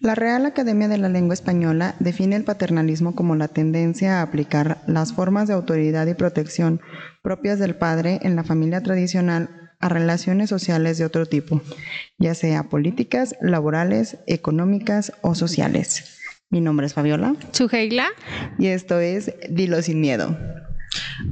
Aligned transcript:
La 0.00 0.14
Real 0.14 0.46
Academia 0.46 0.86
de 0.86 0.96
la 0.96 1.08
Lengua 1.08 1.34
Española 1.34 1.96
define 1.98 2.36
el 2.36 2.44
paternalismo 2.44 3.16
como 3.16 3.34
la 3.34 3.48
tendencia 3.48 4.20
a 4.20 4.22
aplicar 4.22 4.80
las 4.86 5.12
formas 5.12 5.48
de 5.48 5.54
autoridad 5.54 6.06
y 6.06 6.14
protección 6.14 6.80
propias 7.20 7.58
del 7.58 7.74
padre 7.74 8.20
en 8.22 8.36
la 8.36 8.44
familia 8.44 8.80
tradicional 8.80 9.72
a 9.80 9.88
relaciones 9.88 10.50
sociales 10.50 10.98
de 10.98 11.04
otro 11.04 11.26
tipo, 11.26 11.62
ya 12.16 12.36
sea 12.36 12.68
políticas, 12.68 13.34
laborales, 13.40 14.18
económicas 14.28 15.12
o 15.20 15.34
sociales. 15.34 16.20
Mi 16.48 16.60
nombre 16.60 16.86
es 16.86 16.94
Fabiola. 16.94 17.34
Suheila. 17.50 18.06
Y 18.56 18.68
esto 18.68 19.00
es 19.00 19.34
Dilo 19.50 19.82
sin 19.82 20.00
miedo. 20.00 20.36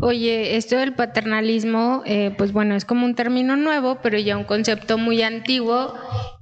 Oye, 0.01 0.57
esto 0.57 0.77
del 0.77 0.95
paternalismo, 0.95 2.03
eh, 2.07 2.35
pues 2.37 2.53
bueno, 2.53 2.75
es 2.75 2.85
como 2.85 3.07
un 3.07 3.15
término 3.15 3.57
nuevo, 3.57 3.99
pero 4.03 4.19
ya 4.19 4.37
un 4.37 4.45
concepto 4.45 4.99
muy 4.99 5.23
antiguo 5.23 5.95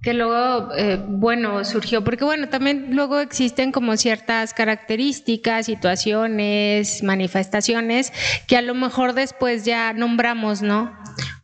que 0.03 0.15
luego, 0.15 0.71
eh, 0.77 0.99
bueno, 1.07 1.65
surgió, 1.65 2.03
porque 2.05 2.25
bueno, 2.25 2.49
también 2.49 2.89
luego 2.91 3.21
existen 3.21 3.73
como 3.73 3.96
ciertas 3.96 4.54
características, 4.54 5.67
situaciones, 5.67 7.03
manifestaciones 7.03 8.13
que 8.46 8.57
a 8.57 8.63
lo 8.63 8.75
mejor 8.75 9.15
después 9.15 9.65
ya 9.65 9.93
nombramos, 9.93 10.63
¿no? 10.63 10.93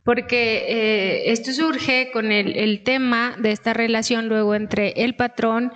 porque 0.02 0.64
eh, 0.68 1.30
esto 1.30 1.52
surge 1.52 2.10
con 2.12 2.32
el, 2.32 2.56
el, 2.56 2.82
tema 2.82 3.36
de 3.38 3.52
esta 3.52 3.74
relación 3.74 4.28
luego 4.28 4.54
entre 4.54 4.92
el 5.04 5.14
patrón 5.14 5.72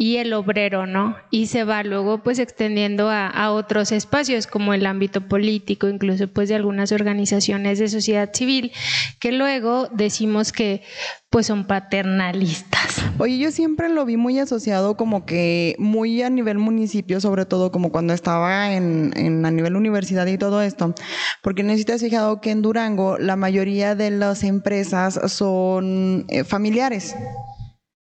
y 0.00 0.18
el 0.18 0.32
obrero, 0.32 0.86
¿no? 0.86 1.16
Y 1.28 1.48
se 1.48 1.64
va 1.64 1.82
luego 1.82 2.22
pues 2.22 2.38
extendiendo 2.38 3.10
a, 3.10 3.50
otros 3.50 3.90
espacios 3.90 4.46
como 4.46 4.72
el 4.72 4.86
ámbito 4.86 5.22
político, 5.22 5.88
incluso 5.88 6.28
pues 6.28 6.48
de 6.48 6.54
algunas 6.54 6.92
organizaciones 6.92 7.80
de 7.80 7.88
sociedad 7.88 8.30
civil, 8.32 8.70
que 9.18 9.32
luego 9.32 9.88
decimos 9.88 10.52
que 10.52 10.82
pues 11.30 11.46
son 11.46 11.66
paternalistas. 11.66 13.02
Oye, 13.18 13.38
yo 13.38 13.50
siempre 13.50 13.88
lo 13.88 14.04
vi 14.04 14.16
muy 14.16 14.38
asociado 14.38 14.96
como 14.96 15.26
que 15.26 15.74
muy 15.80 16.22
a 16.22 16.30
nivel 16.30 16.58
municipio, 16.58 17.20
sobre 17.20 17.44
todo 17.44 17.72
como 17.72 17.90
cuando 17.90 18.14
estaba 18.14 18.72
en, 18.72 19.44
a 19.44 19.50
nivel 19.50 19.74
universidad 19.74 20.26
y 20.28 20.38
todo 20.38 20.62
esto, 20.62 20.94
porque 21.42 21.64
necesitas 21.64 22.02
fijado 22.02 22.40
que 22.40 22.52
en 22.52 22.62
Durango 22.62 23.18
la 23.18 23.34
mayoría 23.34 23.96
de 23.96 24.12
las 24.12 24.44
empresas 24.44 25.18
son 25.26 26.24
eh, 26.28 26.44
familiares. 26.44 27.16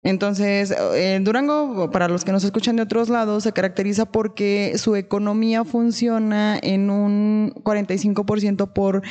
Entonces, 0.06 0.72
en 0.94 1.24
Durango, 1.24 1.90
para 1.90 2.06
los 2.06 2.24
que 2.24 2.30
nos 2.30 2.44
escuchan 2.44 2.76
de 2.76 2.82
otros 2.82 3.08
lados, 3.08 3.42
se 3.42 3.50
caracteriza 3.50 4.06
porque 4.06 4.74
su 4.76 4.94
economía 4.94 5.64
funciona 5.64 6.56
en 6.62 6.90
un 6.90 7.52
45% 7.64 8.72
por 8.72 9.02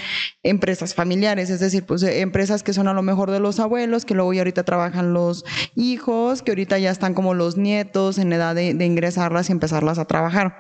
empresas 0.42 0.94
familiares, 0.94 1.50
es 1.50 1.60
decir, 1.60 1.86
pues 1.86 2.02
empresas 2.04 2.64
que 2.64 2.72
son 2.72 2.88
a 2.88 2.94
lo 2.94 3.02
mejor 3.02 3.30
de 3.30 3.42
los 3.42 3.60
abuelos, 3.60 4.06
que 4.06 4.14
luego 4.14 4.32
ya 4.32 4.40
ahorita 4.40 4.64
trabajan 4.64 5.12
los 5.12 5.44
hijos, 5.76 6.42
que 6.42 6.52
ahorita 6.52 6.80
ya 6.80 6.92
están 6.92 7.14
como 7.14 7.34
los 7.34 7.58
nietos 7.58 8.18
en 8.18 8.32
edad 8.32 8.56
de, 8.56 8.74
de 8.74 8.86
ingresarlas 8.86 9.50
y 9.50 9.52
empezarlas 9.52 10.00
a 10.00 10.06
trabajar. 10.06 10.60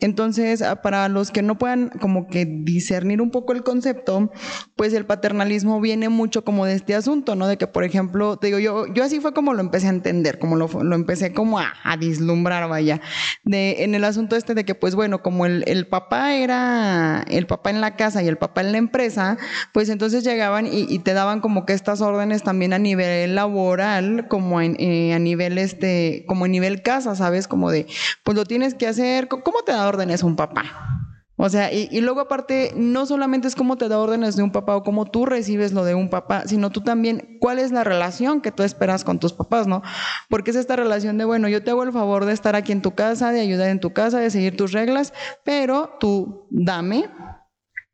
Entonces, 0.00 0.64
para 0.82 1.10
los 1.10 1.30
que 1.30 1.42
no 1.42 1.58
puedan 1.58 1.90
como 2.00 2.26
que 2.28 2.46
discernir 2.46 3.20
un 3.20 3.30
poco 3.30 3.52
el 3.52 3.62
concepto, 3.62 4.32
pues 4.76 4.94
el 4.94 5.04
paternalismo 5.04 5.78
viene 5.82 6.08
mucho 6.08 6.42
como 6.42 6.64
de 6.64 6.72
este 6.72 6.94
asunto, 6.94 7.34
¿no? 7.34 7.46
De 7.46 7.58
que, 7.58 7.66
por 7.66 7.84
ejemplo, 7.84 8.38
te 8.38 8.46
digo, 8.46 8.58
yo, 8.58 8.86
yo 8.86 9.04
así 9.04 9.20
fue 9.20 9.34
como 9.34 9.52
lo 9.52 9.60
empecé 9.60 9.73
a 9.82 9.88
entender, 9.88 10.38
como 10.38 10.54
lo, 10.54 10.68
lo 10.68 10.94
empecé 10.94 11.32
como 11.32 11.58
a, 11.58 11.72
vislumbrar, 11.98 12.68
vaya, 12.68 13.00
de, 13.42 13.82
en 13.82 13.94
el 13.94 14.04
asunto 14.04 14.36
este 14.36 14.54
de 14.54 14.64
que, 14.64 14.74
pues 14.74 14.94
bueno, 14.94 15.22
como 15.22 15.46
el, 15.46 15.86
papá 15.88 16.34
era 16.34 17.24
el 17.28 17.46
papá 17.46 17.70
en 17.70 17.80
la 17.80 17.96
casa 17.96 18.22
y 18.22 18.28
el 18.28 18.36
papá 18.36 18.60
en 18.60 18.72
la 18.72 18.78
empresa, 18.78 19.36
pues 19.72 19.88
entonces 19.88 20.22
llegaban 20.22 20.66
y, 20.66 20.86
y 20.88 21.00
te 21.00 21.12
daban 21.12 21.40
como 21.40 21.66
que 21.66 21.72
estas 21.72 22.00
órdenes 22.00 22.44
también 22.44 22.72
a 22.72 22.78
nivel 22.78 23.34
laboral, 23.34 24.28
como 24.28 24.60
en, 24.60 24.76
eh, 24.78 25.14
a 25.14 25.18
nivel 25.18 25.58
este, 25.58 26.24
como 26.28 26.44
a 26.44 26.48
nivel 26.48 26.82
casa, 26.82 27.16
¿sabes? 27.16 27.48
Como 27.48 27.70
de, 27.70 27.86
pues 28.22 28.36
lo 28.36 28.44
tienes 28.44 28.74
que 28.74 28.86
hacer, 28.86 29.26
¿cómo 29.28 29.62
te 29.64 29.72
da 29.72 29.88
órdenes 29.88 30.22
un 30.22 30.36
papá? 30.36 31.03
O 31.44 31.50
sea, 31.50 31.70
y, 31.70 31.90
y, 31.90 32.00
luego 32.00 32.20
aparte, 32.20 32.72
no 32.74 33.04
solamente 33.04 33.48
es 33.48 33.54
cómo 33.54 33.76
te 33.76 33.86
da 33.86 33.98
órdenes 33.98 34.34
de 34.34 34.42
un 34.42 34.50
papá 34.50 34.76
o 34.76 34.82
cómo 34.82 35.04
tú 35.04 35.26
recibes 35.26 35.74
lo 35.74 35.84
de 35.84 35.94
un 35.94 36.08
papá, 36.08 36.44
sino 36.46 36.70
tú 36.70 36.80
también, 36.80 37.36
cuál 37.38 37.58
es 37.58 37.70
la 37.70 37.84
relación 37.84 38.40
que 38.40 38.50
tú 38.50 38.62
esperas 38.62 39.04
con 39.04 39.18
tus 39.18 39.34
papás, 39.34 39.66
¿no? 39.66 39.82
Porque 40.30 40.52
es 40.52 40.56
esta 40.56 40.74
relación 40.74 41.18
de, 41.18 41.26
bueno, 41.26 41.46
yo 41.50 41.62
te 41.62 41.70
hago 41.70 41.82
el 41.82 41.92
favor 41.92 42.24
de 42.24 42.32
estar 42.32 42.56
aquí 42.56 42.72
en 42.72 42.80
tu 42.80 42.94
casa, 42.94 43.30
de 43.30 43.40
ayudar 43.40 43.68
en 43.68 43.78
tu 43.78 43.92
casa, 43.92 44.20
de 44.20 44.30
seguir 44.30 44.56
tus 44.56 44.72
reglas, 44.72 45.12
pero 45.44 45.98
tú 46.00 46.46
dame, 46.48 47.10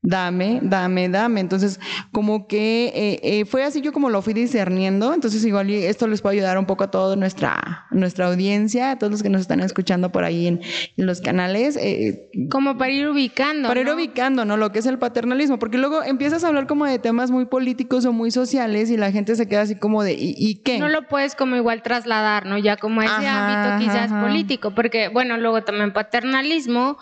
dame, 0.03 0.61
dame, 0.63 1.09
dame. 1.09 1.41
Entonces, 1.41 1.79
como 2.13 2.47
que 2.47 2.93
eh, 2.95 3.21
eh, 3.23 3.45
fue 3.45 3.65
así 3.65 3.81
yo 3.81 3.93
como 3.93 4.11
lo 4.11 4.23
fui 4.23 4.33
discerniendo. 4.33 5.13
Entonces, 5.13 5.45
igual 5.45 5.71
esto 5.71 6.07
les 6.07 6.23
puede 6.23 6.37
ayudar 6.37 6.59
un 6.59 6.67
poco 6.67 6.85
a 6.85 6.91
toda 6.91 7.17
nuestra, 7.17 7.87
nuestra 7.91 8.27
audiencia, 8.27 8.93
a 8.93 8.99
todos 8.99 9.11
los 9.11 9.23
que 9.23 9.29
nos 9.29 9.43
están 9.43 9.61
escuchando 9.61 10.11
por 10.11 10.25
ahí 10.25 10.47
en, 10.47 10.61
en 10.97 11.07
los 11.07 11.21
canales. 11.21 11.77
Eh, 11.77 12.31
como 12.51 12.79
para 12.79 12.93
ir 12.93 13.09
ubicando. 13.09 13.69
Para 13.69 13.83
¿no? 13.83 13.91
ir 13.91 13.97
ubicando, 13.97 14.45
¿no? 14.45 14.57
Lo 14.57 14.73
que 14.73 14.79
es 14.79 14.87
el 14.87 14.99
paternalismo. 14.99 15.59
Porque 15.59 15.79
luego 15.79 16.03
empiezas 16.03 16.45
a 16.45 16.49
hablar 16.49 16.67
como 16.67 16.87
de 16.87 16.99
temas 16.99 17.31
muy 17.31 17.45
políticos 17.45 18.05
o 18.07 18.13
muy 18.13 18.31
sociales 18.31 18.91
y 18.91 18.97
la 18.97 19.13
gente 19.13 19.37
se 19.37 19.49
queda 19.49 19.63
así 19.63 19.77
como 19.79 20.03
de, 20.03 20.15
¿y, 20.15 20.35
y 20.37 20.63
qué? 20.63 20.79
No 20.79 20.89
lo 20.89 21.09
puedes 21.09 21.35
como 21.35 21.57
igual 21.57 21.83
trasladar, 21.83 22.47
¿no? 22.47 22.59
Ya 22.59 22.77
como 22.77 23.03
ese 23.03 23.13
ajá, 23.13 23.69
ámbito 23.69 23.85
quizás 23.85 24.11
ajá. 24.11 24.23
político. 24.23 24.75
Porque, 24.75 25.09
bueno, 25.09 25.37
luego 25.37 25.63
también 25.63 25.93
paternalismo, 25.93 26.97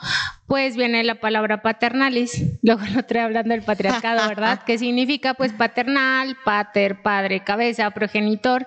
pues 0.49 0.77
viene 0.77 1.05
la 1.05 1.21
palabra 1.21 1.63
paternalis. 1.63 2.43
Luego 2.63 2.83
lo 2.95 3.05
trae 3.05 3.23
hablando 3.23 3.55
del 3.55 3.63
patriarcado, 3.63 4.27
¿verdad? 4.29 4.63
que 4.67 4.79
significa 4.79 5.35
pues 5.35 5.53
paternal, 5.53 6.37
pater, 6.45 7.03
padre, 7.03 7.45
cabeza, 7.45 7.91
progenitor, 7.93 8.67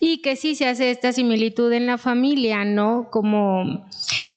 y 0.00 0.20
que 0.20 0.36
sí 0.36 0.54
se 0.56 0.68
hace 0.68 0.90
esta 0.90 1.12
similitud 1.12 1.72
en 1.72 1.86
la 1.86 1.96
familia, 1.96 2.64
¿no? 2.64 3.08
Como 3.10 3.86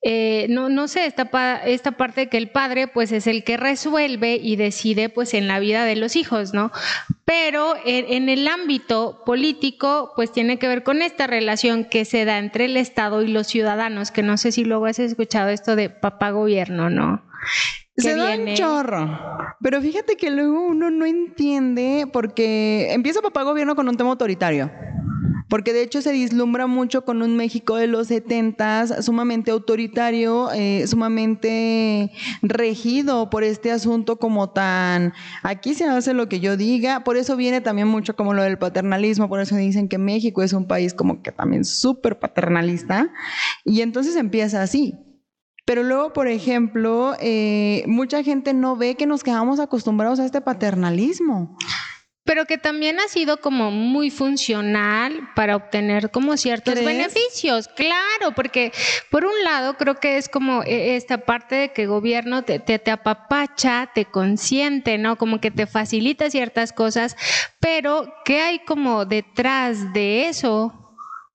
eh, 0.05 0.47
no, 0.49 0.69
no 0.69 0.89
sé, 0.89 1.05
esta, 1.05 1.23
esta 1.65 1.93
parte 1.93 2.21
de 2.21 2.29
que 2.29 2.37
el 2.37 2.49
padre 2.49 2.87
pues 2.87 3.13
es 3.13 3.25
el 3.25 3.45
que 3.45 3.55
resuelve 3.57 4.35
y 4.35 4.57
decide 4.57 5.07
pues 5.09 5.33
en 5.33 5.47
la 5.47 5.59
vida 5.59 5.85
de 5.85 5.95
los 5.95 6.15
hijos, 6.15 6.53
¿no? 6.53 6.71
Pero 7.25 7.75
en, 7.85 8.28
el 8.28 8.47
ámbito 8.47 9.23
político 9.25 10.11
pues 10.16 10.31
tiene 10.31 10.59
que 10.59 10.67
ver 10.67 10.84
con 10.84 11.01
esta 11.01 11.25
relación 11.25 11.85
que 11.85 12.03
se 12.03 12.25
da 12.25 12.38
entre 12.38 12.66
el 12.66 12.75
Estado 12.75 13.22
y 13.22 13.28
los 13.28 13.47
ciudadanos, 13.47 14.11
que 14.11 14.23
no 14.23 14.38
sé 14.38 14.51
si 14.51 14.66
luego 14.66 14.88
has 14.88 15.00
escuchado 15.00 15.50
esto 15.50 15.75
de 15.75 15.89
papá 15.89 16.31
gobierno, 16.31 16.89
¿no? 16.89 17.23
Se 17.95 18.16
da 18.16 18.35
un 18.35 18.53
chorro. 18.56 19.19
Pero 19.61 19.81
fíjate 19.81 20.17
que 20.17 20.31
luego 20.31 20.66
uno 20.66 20.89
no 20.89 21.06
entiende 21.06 22.07
porque 22.11 22.91
empieza 22.91 23.22
papá 23.22 23.44
gobierno 23.44 23.75
con 23.75 23.88
un 23.88 23.95
tema 23.95 24.09
autoritario. 24.09 24.69
Porque 25.53 25.72
de 25.72 25.84
hecho 25.84 26.02
se 26.02 26.12
vislumbra 26.12 26.66
mucho 26.66 27.06
con 27.06 27.22
un 27.22 27.38
México 27.38 27.75
de 27.75 27.86
los 27.86 28.08
70 28.08 29.03
sumamente 29.03 29.52
autoritario, 29.52 30.50
eh, 30.52 30.88
sumamente 30.88 32.12
regido 32.41 33.30
por 33.30 33.44
este 33.44 33.72
asunto 33.72 34.18
como 34.18 34.50
tan, 34.50 35.14
aquí 35.44 35.75
se 35.75 35.86
hace 35.86 36.16
lo 36.16 36.28
que 36.28 36.40
yo 36.40 36.58
diga, 36.58 37.03
por 37.03 37.18
eso 37.18 37.36
viene 37.36 37.62
también 37.62 37.88
mucho 37.88 38.16
como 38.16 38.34
lo 38.34 38.41
del 38.41 38.58
paternalismo, 38.58 39.30
por 39.30 39.41
eso 39.41 39.56
dicen 39.56 39.90
que 39.90 40.00
México 40.00 40.41
es 40.41 40.53
un 40.53 40.66
país 40.66 40.96
como 40.96 41.22
que 41.22 41.31
también 41.31 41.66
súper 41.66 42.18
paternalista, 42.18 43.12
y 43.64 43.81
entonces 43.81 44.16
empieza 44.16 44.64
así. 44.64 44.96
Pero 45.66 45.84
luego, 45.84 46.14
por 46.14 46.28
ejemplo, 46.28 47.14
eh, 47.20 47.84
mucha 47.85 48.24
gente 48.24 48.56
no 48.56 48.75
ve 48.75 48.96
que 48.96 49.06
nos 49.06 49.24
quedamos 49.24 49.59
acostumbrados 49.59 50.20
a 50.20 50.25
este 50.25 50.41
paternalismo 50.41 51.56
pero 52.23 52.45
que 52.45 52.57
también 52.57 53.00
ha 53.00 53.07
sido 53.07 53.38
como 53.38 53.72
muy 53.72 54.09
funcional 54.09 55.29
para 55.35 55.56
obtener 55.56 56.09
como 56.09 56.38
ciertos 56.38 56.73
¿Crees? 56.73 56.85
beneficios, 56.85 57.67
claro, 57.67 58.34
porque 58.35 58.72
por 59.09 59.25
un 59.25 59.44
lado 59.44 59.75
creo 59.78 59.95
que 59.95 60.17
es 60.17 60.29
como 60.29 60.63
e, 60.63 60.95
esta 60.95 61.19
parte 61.19 61.56
de 61.56 61.73
que 61.73 61.84
el 61.84 61.89
gobierno 61.89 62.44
te, 62.44 62.59
te, 62.59 62.79
te, 62.79 62.91
apapacha, 62.91 63.91
te 63.94 64.06
consiente, 64.06 64.97
¿no? 64.97 65.17
Como 65.17 65.41
que 65.41 65.51
te 65.51 65.67
facilita 65.67 66.29
ciertas 66.29 66.72
cosas, 66.72 67.17
pero 67.59 68.13
¿qué 68.23 68.41
hay 68.41 68.59
como 68.59 69.05
detrás 69.05 69.94
de 69.94 70.29
eso? 70.29 70.82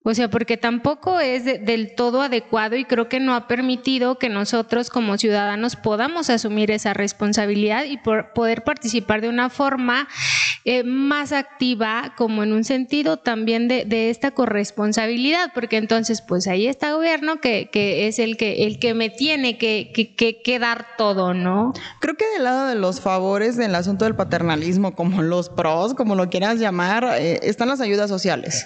O 0.03 0.13
sea, 0.13 0.29
porque 0.29 0.55
tampoco 0.55 1.19
es 1.19 1.43
de, 1.43 1.59
del 1.59 1.93
todo 1.93 2.21
adecuado 2.21 2.77
y 2.77 2.85
creo 2.85 3.09
que 3.09 3.19
no 3.19 3.35
ha 3.35 3.47
permitido 3.47 4.17
que 4.17 4.29
nosotros 4.29 4.89
como 4.89 5.17
ciudadanos 5.17 5.75
podamos 5.75 6.29
asumir 6.29 6.71
esa 6.71 6.93
responsabilidad 6.93 7.83
y 7.83 7.97
por 7.97 8.31
poder 8.31 8.63
participar 8.63 9.19
de 9.19 9.27
una 9.27 9.49
forma 9.49 10.07
eh, 10.63 10.83
más 10.83 11.33
activa, 11.33 12.13
como 12.17 12.43
en 12.43 12.53
un 12.53 12.63
sentido 12.63 13.17
también 13.17 13.67
de, 13.67 13.83
de, 13.85 14.09
esta 14.09 14.31
corresponsabilidad, 14.31 15.51
porque 15.53 15.77
entonces 15.77 16.21
pues 16.21 16.47
ahí 16.47 16.67
está 16.67 16.93
gobierno 16.93 17.41
que, 17.41 17.69
que 17.69 18.07
es 18.07 18.19
el 18.19 18.37
que, 18.37 18.65
el 18.67 18.79
que 18.79 18.93
me 18.93 19.09
tiene 19.09 19.57
que, 19.57 19.91
que, 19.93 20.41
que, 20.41 20.59
dar 20.59 20.85
todo, 20.97 21.33
¿no? 21.33 21.73
Creo 21.99 22.15
que 22.15 22.25
del 22.35 22.43
lado 22.45 22.67
de 22.67 22.75
los 22.75 23.01
favores 23.01 23.57
del 23.57 23.75
asunto 23.75 24.05
del 24.05 24.15
paternalismo, 24.15 24.95
como 24.95 25.21
los 25.21 25.49
pros, 25.49 25.93
como 25.93 26.15
lo 26.15 26.29
quieras 26.29 26.59
llamar, 26.59 27.05
eh, 27.17 27.39
están 27.43 27.67
las 27.67 27.81
ayudas 27.81 28.09
sociales. 28.09 28.65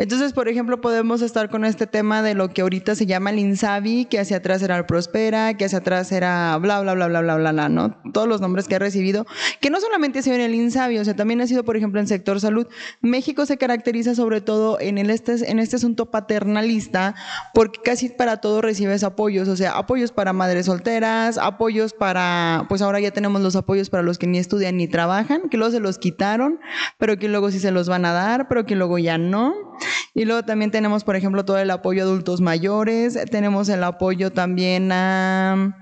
Entonces, 0.00 0.32
por 0.32 0.48
ejemplo, 0.48 0.80
podemos 0.80 1.20
estar 1.20 1.50
con 1.50 1.66
este 1.66 1.86
tema 1.86 2.22
de 2.22 2.32
lo 2.32 2.48
que 2.48 2.62
ahorita 2.62 2.94
se 2.94 3.04
llama 3.04 3.28
el 3.28 3.38
INSABI, 3.38 4.06
que 4.06 4.18
hacia 4.18 4.38
atrás 4.38 4.62
era 4.62 4.78
el 4.78 4.86
Prospera, 4.86 5.52
que 5.58 5.66
hacia 5.66 5.80
atrás 5.80 6.10
era 6.10 6.56
bla, 6.56 6.80
bla, 6.80 6.94
bla, 6.94 7.08
bla, 7.08 7.20
bla, 7.20 7.36
bla, 7.36 7.52
bla, 7.52 7.68
¿no? 7.68 8.00
Todos 8.14 8.26
los 8.26 8.40
nombres 8.40 8.66
que 8.66 8.76
ha 8.76 8.78
recibido, 8.78 9.26
que 9.60 9.68
no 9.68 9.78
solamente 9.78 10.20
ha 10.20 10.22
sido 10.22 10.36
en 10.36 10.40
el 10.40 10.54
INSABI, 10.54 11.00
o 11.00 11.04
sea, 11.04 11.14
también 11.14 11.42
ha 11.42 11.46
sido, 11.46 11.64
por 11.64 11.76
ejemplo, 11.76 12.00
en 12.00 12.06
sector 12.06 12.40
salud. 12.40 12.66
México 13.02 13.44
se 13.44 13.58
caracteriza 13.58 14.14
sobre 14.14 14.40
todo 14.40 14.80
en, 14.80 14.96
el 14.96 15.10
este, 15.10 15.50
en 15.50 15.58
este 15.58 15.76
asunto 15.76 16.10
paternalista, 16.10 17.14
porque 17.52 17.80
casi 17.84 18.08
para 18.08 18.38
todo 18.38 18.62
recibes 18.62 19.04
apoyos, 19.04 19.48
o 19.48 19.56
sea, 19.56 19.72
apoyos 19.72 20.12
para 20.12 20.32
madres 20.32 20.64
solteras, 20.64 21.36
apoyos 21.36 21.92
para, 21.92 22.64
pues 22.70 22.80
ahora 22.80 23.00
ya 23.00 23.10
tenemos 23.10 23.42
los 23.42 23.54
apoyos 23.54 23.90
para 23.90 24.02
los 24.02 24.16
que 24.16 24.26
ni 24.26 24.38
estudian 24.38 24.78
ni 24.78 24.88
trabajan, 24.88 25.50
que 25.50 25.58
luego 25.58 25.72
se 25.72 25.80
los 25.80 25.98
quitaron, 25.98 26.58
pero 26.96 27.18
que 27.18 27.28
luego 27.28 27.50
sí 27.50 27.60
se 27.60 27.70
los 27.70 27.86
van 27.86 28.06
a 28.06 28.14
dar, 28.14 28.48
pero 28.48 28.64
que 28.64 28.76
luego 28.76 28.96
ya 28.96 29.18
no. 29.18 29.76
Y 30.14 30.24
luego 30.24 30.44
también 30.44 30.70
tenemos, 30.70 31.04
por 31.04 31.16
ejemplo, 31.16 31.44
todo 31.44 31.58
el 31.58 31.70
apoyo 31.70 32.02
a 32.02 32.06
adultos 32.06 32.40
mayores, 32.40 33.18
tenemos 33.30 33.68
el 33.68 33.84
apoyo 33.84 34.30
también 34.30 34.90
a... 34.92 35.76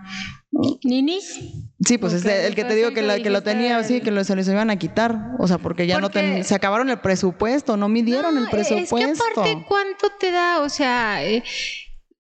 ¿Ninis? 0.83 1.41
Sí, 1.85 1.99
pues 1.99 2.15
es 2.15 2.25
el 2.25 2.55
que 2.55 2.65
te 2.65 2.75
digo 2.75 2.93
que, 2.93 3.03
la, 3.03 3.21
que 3.21 3.31
lo 3.31 3.43
tenía, 3.43 3.83
sí, 3.85 4.01
que 4.01 4.11
lo, 4.11 4.25
se 4.25 4.35
les 4.35 4.49
iban 4.49 4.71
a 4.71 4.77
quitar. 4.77 5.33
O 5.39 5.47
sea, 5.47 5.59
porque 5.59 5.87
ya 5.87 6.01
no 6.01 6.09
se 6.11 6.55
acabaron 6.55 6.91
el 6.91 7.01
presupuesto, 7.01 7.77
no 7.77 7.89
midieron 7.89 8.37
el 8.39 8.49
presupuesto. 8.49 8.97
Es 8.97 9.19
que 9.21 9.41
aparte, 9.41 9.65
¿cuánto 9.69 10.09
te 10.19 10.31
da? 10.31 10.61
O 10.63 10.69
sea, 10.69 11.25
eh, 11.25 11.45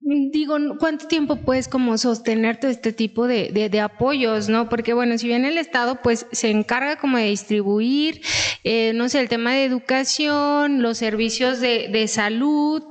digo, 0.00 0.56
¿cuánto 0.78 1.06
tiempo 1.06 1.36
puedes 1.36 1.68
como 1.68 1.98
sostener 1.98 2.58
todo 2.58 2.70
este 2.70 2.92
tipo 2.92 3.26
de, 3.26 3.50
de, 3.70 3.80
apoyos, 3.80 4.48
no? 4.48 4.68
Porque 4.68 4.94
bueno, 4.94 5.18
si 5.18 5.26
bien 5.26 5.44
el 5.44 5.58
Estado 5.58 6.00
pues 6.02 6.26
se 6.32 6.50
encarga 6.50 6.96
como 6.96 7.18
de 7.18 7.26
distribuir, 7.26 8.22
eh, 8.64 8.92
no 8.94 9.08
sé, 9.08 9.20
el 9.20 9.28
tema 9.28 9.52
de 9.52 9.64
educación, 9.64 10.82
los 10.82 10.98
servicios 10.98 11.60
de, 11.60 11.88
de 11.88 12.08
salud, 12.08 12.82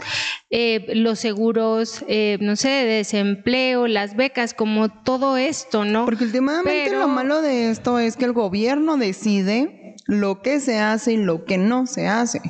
eh, 0.49 0.85
los 0.95 1.19
seguros, 1.19 2.03
eh, 2.07 2.37
no 2.41 2.55
sé, 2.55 2.69
de 2.69 2.85
desempleo, 2.85 3.87
las 3.87 4.15
becas, 4.15 4.53
como 4.53 4.89
todo 4.89 5.37
esto, 5.37 5.85
¿no? 5.85 6.05
Porque 6.05 6.25
últimamente 6.25 6.91
lo 6.91 7.07
malo 7.07 7.41
de 7.41 7.71
esto 7.71 7.99
es 7.99 8.15
que 8.15 8.25
el 8.25 8.33
gobierno 8.33 8.97
decide 8.97 9.95
lo 10.07 10.41
que 10.41 10.59
se 10.61 10.79
hace 10.79 11.13
y 11.13 11.17
lo 11.17 11.43
que 11.43 11.57
no 11.57 11.85
se 11.85 12.07
hace, 12.07 12.41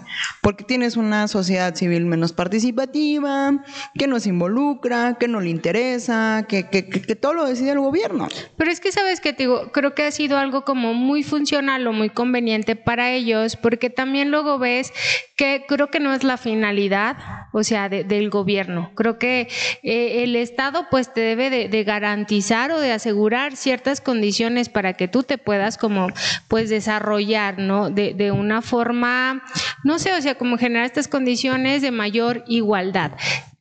porque 0.42 0.64
tienes 0.64 0.96
una 0.96 1.28
sociedad 1.28 1.76
civil 1.76 2.06
menos 2.06 2.32
participativa, 2.32 3.64
que 3.96 4.08
no 4.08 4.20
se 4.20 4.30
involucra, 4.30 5.18
que 5.20 5.28
no 5.28 5.42
le 5.42 5.50
interesa, 5.50 6.46
que, 6.48 6.70
que, 6.70 6.84
todo 7.16 7.34
lo 7.34 7.46
decide 7.46 7.72
el 7.72 7.80
gobierno. 7.80 8.28
Pero 8.58 8.72
es 8.72 8.80
que 8.80 8.92
sabes 8.92 9.20
que 9.22 9.34
te 9.34 9.44
digo, 9.44 9.72
creo 9.72 9.96
que 9.96 10.04
ha 10.04 10.12
sido 10.12 10.38
algo 10.38 10.64
como 10.64 10.94
muy 10.94 11.24
funcional 11.24 11.86
o 11.88 11.94
muy 11.94 12.10
conveniente 12.10 12.76
para 12.76 13.12
ellos, 13.12 13.56
porque 13.56 13.90
también 13.90 14.30
luego 14.30 14.60
ves 14.60 14.94
que 15.36 15.66
creo 15.68 15.90
que 15.90 16.00
no 16.00 16.14
es 16.14 16.24
la 16.24 16.38
finalidad, 16.38 17.18
o 17.54 17.64
sea, 17.64 17.90
del 17.90 18.30
gobierno. 18.30 18.92
Creo 18.96 19.18
que 19.18 19.48
eh, 19.82 20.24
el 20.24 20.36
Estado 20.36 20.88
pues 20.92 21.12
te 21.12 21.22
debe 21.22 21.50
de, 21.50 21.70
de 21.70 21.84
garantizar 21.84 22.72
o 22.72 22.80
de 22.80 22.92
asegurar 22.92 23.56
ciertas 23.56 24.00
condiciones 24.00 24.70
para 24.70 24.94
que 24.94 25.08
tú 25.08 25.24
te 25.24 25.38
puedas 25.38 25.78
como 25.78 26.08
pues 26.48 26.70
desarrollar 26.70 27.47
¿no? 27.56 27.90
De, 27.90 28.14
de 28.14 28.32
una 28.32 28.62
forma, 28.62 29.44
no 29.84 30.00
sé, 30.00 30.14
o 30.14 30.22
sea, 30.22 30.36
como 30.36 30.58
generar 30.58 30.86
estas 30.86 31.08
condiciones 31.08 31.82
de 31.82 31.92
mayor 31.92 32.44
igualdad. 32.48 33.14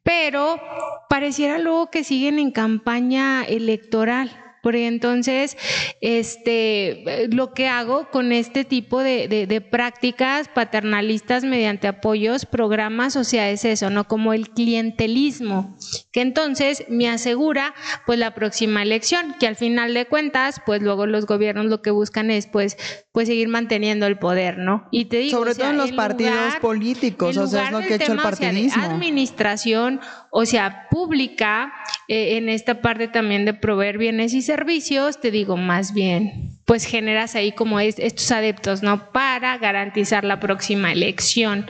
Pero 0.03 0.61
pareciera 1.09 1.59
luego 1.59 1.91
que 1.91 2.05
siguen 2.05 2.39
en 2.39 2.53
campaña 2.53 3.45
electoral. 3.45 4.31
Porque 4.67 4.89
entonces, 4.89 5.57
este, 6.01 7.29
lo 7.31 7.55
que 7.55 7.69
hago 7.69 8.11
con 8.11 8.33
este 8.33 8.65
tipo 8.65 9.01
de, 9.01 9.65
prácticas 9.71 10.49
paternalistas 10.49 11.45
mediante 11.45 11.87
apoyos, 11.87 12.47
programas, 12.47 13.15
o 13.15 13.23
sea, 13.23 13.49
es 13.49 13.65
eso, 13.65 13.91
¿no? 13.91 14.09
Como 14.09 14.33
el 14.33 14.51
clientelismo, 14.51 15.77
que 16.11 16.21
entonces 16.21 16.85
me 16.89 17.09
asegura, 17.09 17.77
pues, 18.07 18.19
la 18.19 18.35
próxima 18.35 18.83
elección, 18.83 19.37
que 19.39 19.47
al 19.47 19.55
final 19.55 19.95
de 19.95 20.07
cuentas, 20.07 20.61
pues, 20.67 20.83
luego 20.83 21.07
los 21.07 21.27
gobiernos 21.27 21.67
lo 21.67 21.81
que 21.81 21.93
buscan 21.93 22.33
es, 22.33 22.49
pues, 22.49 22.77
pues 23.17 23.29
seguir 23.29 23.49
manteniendo 23.49 24.05
el 24.07 24.19
poder, 24.19 24.59
¿no? 24.59 24.87
Y 24.91 25.07
te 25.07 25.17
digo, 25.17 25.39
sobre 25.39 25.55
todo 25.55 25.71
en 25.71 25.79
los 25.79 25.93
partidos 25.93 26.57
políticos, 26.61 27.35
o 27.39 27.47
sea, 27.47 27.65
es 27.65 27.73
lo 27.73 27.81
que 27.81 27.95
ha 27.95 27.97
hecho 27.97 28.13
el 28.13 28.19
partidismo. 28.19 28.85
administración, 28.85 30.03
o 30.29 30.45
sea, 30.45 30.87
pública, 30.91 31.73
eh, 32.09 32.37
en 32.37 32.51
esta 32.51 32.83
parte 32.83 33.09
también 33.09 33.47
de 33.47 33.55
proveer 33.55 33.97
bienes 33.97 34.35
y 34.35 34.43
servicios, 34.43 35.19
te 35.19 35.31
digo, 35.31 35.57
más 35.57 35.95
bien, 35.95 36.59
pues 36.67 36.85
generas 36.85 37.37
ahí 37.37 37.53
como 37.53 37.81
estos 37.81 38.31
adeptos, 38.33 38.83
¿no? 38.83 39.11
Para 39.13 39.57
garantizar 39.57 40.23
la 40.23 40.39
próxima 40.39 40.93
elección. 40.93 41.65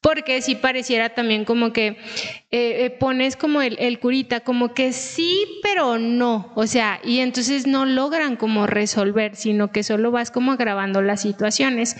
Porque 0.00 0.42
si 0.42 0.54
pareciera 0.54 1.10
también 1.10 1.44
como 1.44 1.72
que 1.72 1.88
eh, 1.88 1.96
eh, 2.50 2.96
pones 3.00 3.36
como 3.36 3.62
el, 3.62 3.98
curita, 3.98 4.40
como 4.40 4.72
que 4.72 4.92
sí, 4.92 5.44
pero 5.62 5.98
no. 5.98 6.52
O 6.54 6.66
sea, 6.68 7.00
y 7.02 7.18
entonces 7.18 7.66
no 7.66 7.84
logran 7.84 8.36
como 8.36 8.66
resolver, 8.66 9.34
sino 9.34 9.72
que 9.72 9.82
solo 9.82 10.12
vas 10.12 10.30
como 10.30 10.52
agravando 10.52 11.02
las 11.02 11.22
situaciones. 11.22 11.96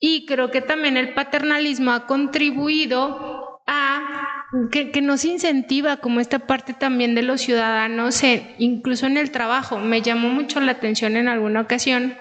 Y 0.00 0.24
creo 0.24 0.50
que 0.50 0.62
también 0.62 0.96
el 0.96 1.12
paternalismo 1.12 1.92
ha 1.92 2.06
contribuido 2.06 3.60
a 3.66 4.46
que, 4.70 4.90
que, 4.90 5.02
nos 5.02 5.24
incentiva 5.24 5.98
como 5.98 6.20
esta 6.20 6.38
parte 6.38 6.72
también 6.72 7.14
de 7.14 7.22
los 7.22 7.42
ciudadanos, 7.42 8.22
incluso 8.58 9.06
en 9.06 9.18
el 9.18 9.30
trabajo. 9.30 9.78
Me 9.78 10.00
llamó 10.00 10.28
mucho 10.30 10.60
la 10.60 10.72
atención 10.72 11.16
en 11.16 11.28
alguna 11.28 11.62
ocasión 11.62 12.16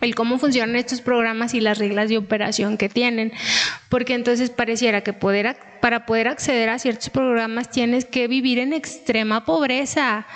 el 0.00 0.14
cómo 0.14 0.38
funcionan 0.38 0.76
estos 0.76 1.00
programas 1.00 1.54
y 1.54 1.60
las 1.60 1.78
reglas 1.78 2.08
de 2.08 2.18
operación 2.18 2.76
que 2.76 2.88
tienen, 2.88 3.32
porque 3.88 4.14
entonces 4.14 4.50
pareciera 4.50 5.02
que 5.02 5.12
poder, 5.12 5.56
para 5.80 6.06
poder 6.06 6.28
acceder 6.28 6.68
a 6.68 6.78
ciertos 6.78 7.10
programas 7.10 7.70
tienes 7.70 8.04
que 8.04 8.28
vivir 8.28 8.58
en 8.58 8.72
extrema 8.72 9.44
pobreza 9.44 10.26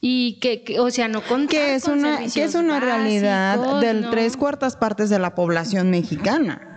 y 0.00 0.38
que, 0.40 0.78
o 0.80 0.90
sea, 0.90 1.08
no 1.08 1.22
contar 1.22 1.48
que 1.48 1.74
es 1.74 1.84
una 1.84 2.18
que 2.32 2.44
es 2.44 2.54
una 2.54 2.80
realidad 2.80 3.80
de 3.80 4.06
tres 4.10 4.36
cuartas 4.36 4.76
partes 4.76 5.10
de 5.10 5.18
la 5.18 5.34
población 5.34 5.90
mexicana. 5.90 6.71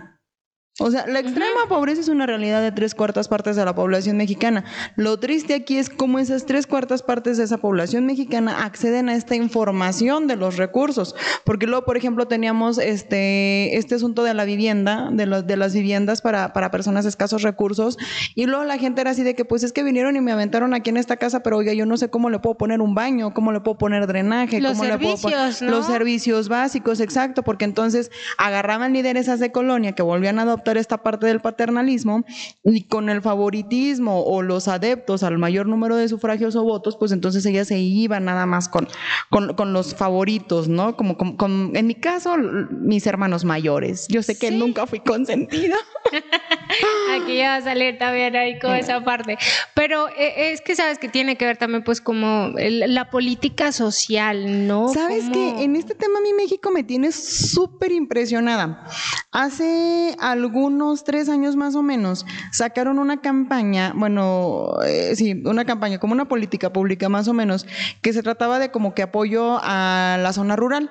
O 0.78 0.90
sea, 0.90 1.06
la 1.06 1.20
extrema 1.20 1.68
pobreza 1.70 2.02
es 2.02 2.08
una 2.08 2.26
realidad 2.26 2.60
de 2.60 2.70
tres 2.70 2.94
cuartas 2.94 3.28
partes 3.28 3.56
de 3.56 3.64
la 3.64 3.74
población 3.74 4.18
mexicana. 4.18 4.64
Lo 4.96 5.18
triste 5.18 5.54
aquí 5.54 5.78
es 5.78 5.88
cómo 5.88 6.18
esas 6.18 6.44
tres 6.44 6.66
cuartas 6.66 7.02
partes 7.02 7.38
de 7.38 7.44
esa 7.44 7.56
población 7.56 8.04
mexicana 8.04 8.62
acceden 8.62 9.08
a 9.08 9.14
esta 9.14 9.34
información 9.36 10.26
de 10.26 10.36
los 10.36 10.58
recursos. 10.58 11.14
Porque 11.44 11.66
luego, 11.66 11.86
por 11.86 11.96
ejemplo, 11.96 12.28
teníamos 12.28 12.76
este, 12.76 13.78
este 13.78 13.94
asunto 13.94 14.22
de 14.22 14.34
la 14.34 14.44
vivienda, 14.44 15.08
de, 15.10 15.24
los, 15.24 15.46
de 15.46 15.56
las 15.56 15.72
viviendas 15.72 16.20
para, 16.20 16.52
para 16.52 16.70
personas 16.70 17.04
de 17.04 17.08
escasos 17.08 17.40
recursos. 17.40 17.96
Y 18.34 18.44
luego 18.44 18.64
la 18.64 18.76
gente 18.76 19.00
era 19.00 19.12
así 19.12 19.22
de 19.22 19.34
que, 19.34 19.46
pues 19.46 19.62
es 19.62 19.72
que 19.72 19.82
vinieron 19.82 20.14
y 20.16 20.20
me 20.20 20.32
aventaron 20.32 20.74
aquí 20.74 20.90
en 20.90 20.98
esta 20.98 21.16
casa, 21.16 21.42
pero 21.42 21.56
oiga, 21.56 21.72
yo 21.72 21.86
no 21.86 21.96
sé 21.96 22.10
cómo 22.10 22.28
le 22.28 22.38
puedo 22.38 22.58
poner 22.58 22.82
un 22.82 22.94
baño, 22.94 23.32
cómo 23.32 23.50
le 23.50 23.60
puedo 23.60 23.78
poner 23.78 24.06
drenaje, 24.06 24.60
los 24.60 24.72
cómo 24.72 24.84
le 24.84 24.98
puedo 24.98 25.16
poner 25.16 25.62
los 25.62 25.86
servicios 25.86 26.50
básicos, 26.50 27.00
exacto, 27.00 27.42
porque 27.44 27.64
entonces 27.64 28.10
agarraban 28.36 28.92
líderes 28.92 29.26
de 29.26 29.50
colonia 29.50 29.92
que 29.92 30.02
volvían 30.02 30.38
a 30.38 30.42
adoptar 30.42 30.65
esta 30.76 30.98
parte 30.98 31.26
del 31.26 31.40
paternalismo 31.40 32.24
y 32.64 32.82
con 32.82 33.08
el 33.08 33.22
favoritismo 33.22 34.24
o 34.24 34.42
los 34.42 34.68
adeptos 34.68 35.22
al 35.22 35.38
mayor 35.38 35.66
número 35.66 35.96
de 35.96 36.08
sufragios 36.08 36.56
o 36.56 36.64
votos, 36.64 36.96
pues 36.96 37.12
entonces 37.12 37.46
ella 37.46 37.64
se 37.64 37.78
iba 37.78 38.18
nada 38.20 38.46
más 38.46 38.68
con, 38.68 38.88
con, 39.30 39.72
los 39.72 39.94
favoritos, 39.94 40.68
¿no? 40.68 40.96
Como, 40.96 41.16
con, 41.16 41.70
en 41.74 41.86
mi 41.86 41.94
caso, 41.94 42.36
mis 42.70 43.06
hermanos 43.06 43.44
mayores. 43.44 44.08
Yo 44.08 44.22
sé 44.22 44.38
que 44.38 44.50
nunca 44.50 44.86
fui 44.86 45.00
consentida. 45.00 45.76
Aquí 47.14 47.36
ya 47.36 47.50
va 47.50 47.56
a 47.56 47.62
salir 47.62 47.98
también 47.98 48.36
ahí 48.36 48.58
con 48.58 48.74
esa 48.74 49.02
parte. 49.04 49.38
Pero 49.74 50.08
eh, 50.08 50.52
es 50.52 50.60
que 50.60 50.74
sabes 50.74 50.98
que 50.98 51.08
tiene 51.08 51.36
que 51.36 51.44
ver 51.44 51.56
también 51.56 51.82
pues 51.84 52.00
como 52.00 52.52
la 52.56 53.10
política 53.10 53.72
social, 53.72 54.66
¿no? 54.66 54.88
Sabes 54.88 55.28
que 55.30 55.62
en 55.62 55.76
este 55.76 55.94
tema 55.94 56.18
a 56.18 56.22
mí 56.22 56.32
México 56.32 56.70
me 56.70 56.82
tiene 56.82 57.12
súper 57.12 57.92
impresionada. 57.92 58.86
Hace 59.32 60.16
algunos 60.18 61.04
tres 61.04 61.28
años 61.28 61.56
más 61.56 61.74
o 61.74 61.82
menos 61.82 62.26
sacaron 62.52 62.98
una 62.98 63.20
campaña, 63.20 63.92
bueno, 63.94 64.76
eh, 64.84 65.14
sí, 65.14 65.42
una 65.44 65.64
campaña 65.64 65.98
como 65.98 66.12
una 66.14 66.26
política 66.26 66.72
pública 66.72 67.08
más 67.08 67.28
o 67.28 67.32
menos, 67.32 67.66
que 68.02 68.12
se 68.12 68.22
trataba 68.22 68.58
de 68.58 68.70
como 68.70 68.94
que 68.94 69.02
apoyo 69.02 69.58
a 69.62 70.18
la 70.20 70.32
zona 70.32 70.56
rural. 70.56 70.90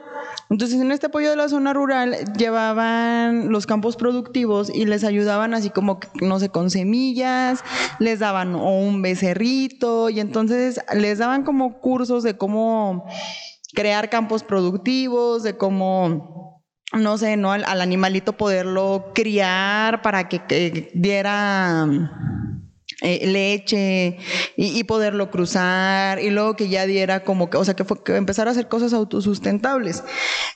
Entonces 0.50 0.80
en 0.80 0.92
este 0.92 1.08
apoyo 1.08 1.30
de 1.30 1.36
la 1.36 1.50
zona 1.50 1.74
rural 1.74 2.18
llevaban 2.38 3.52
los 3.52 3.66
campos 3.66 3.96
productivos 3.96 4.70
y 4.74 4.86
les 4.86 5.04
ayudaban 5.04 5.54
así 5.66 5.72
como, 5.72 6.00
no 6.22 6.40
sé, 6.40 6.50
con 6.50 6.70
semillas, 6.70 7.64
les 8.00 8.20
daban 8.20 8.54
un 8.56 9.02
becerrito 9.02 10.10
y 10.10 10.20
entonces 10.20 10.80
les 10.94 11.18
daban 11.18 11.44
como 11.44 11.80
cursos 11.80 12.22
de 12.24 12.38
cómo 12.38 13.06
crear 13.74 14.10
campos 14.10 14.44
productivos, 14.44 15.42
de 15.42 15.58
cómo 15.58 16.62
no 16.94 17.18
sé, 17.18 17.36
¿no? 17.36 17.52
Al, 17.52 17.82
animalito 17.82 18.34
poderlo 18.34 19.12
criar 19.16 20.02
para 20.02 20.30
que, 20.30 20.92
diera 20.94 21.88
eh, 23.02 23.28
leche 23.28 24.18
y, 24.56 24.84
poderlo 24.86 25.30
cruzar 25.30 26.22
y 26.22 26.30
luego 26.30 26.56
que 26.56 26.70
ya 26.70 26.86
diera 26.86 27.24
como 27.24 27.50
que, 27.50 27.58
o 27.58 27.66
sea, 27.66 27.74
que, 27.74 27.84
fue, 27.84 28.02
que 28.04 28.16
empezar 28.16 28.48
a 28.48 28.52
hacer 28.52 28.70
cosas 28.70 28.94
autosustentables. 28.94 30.04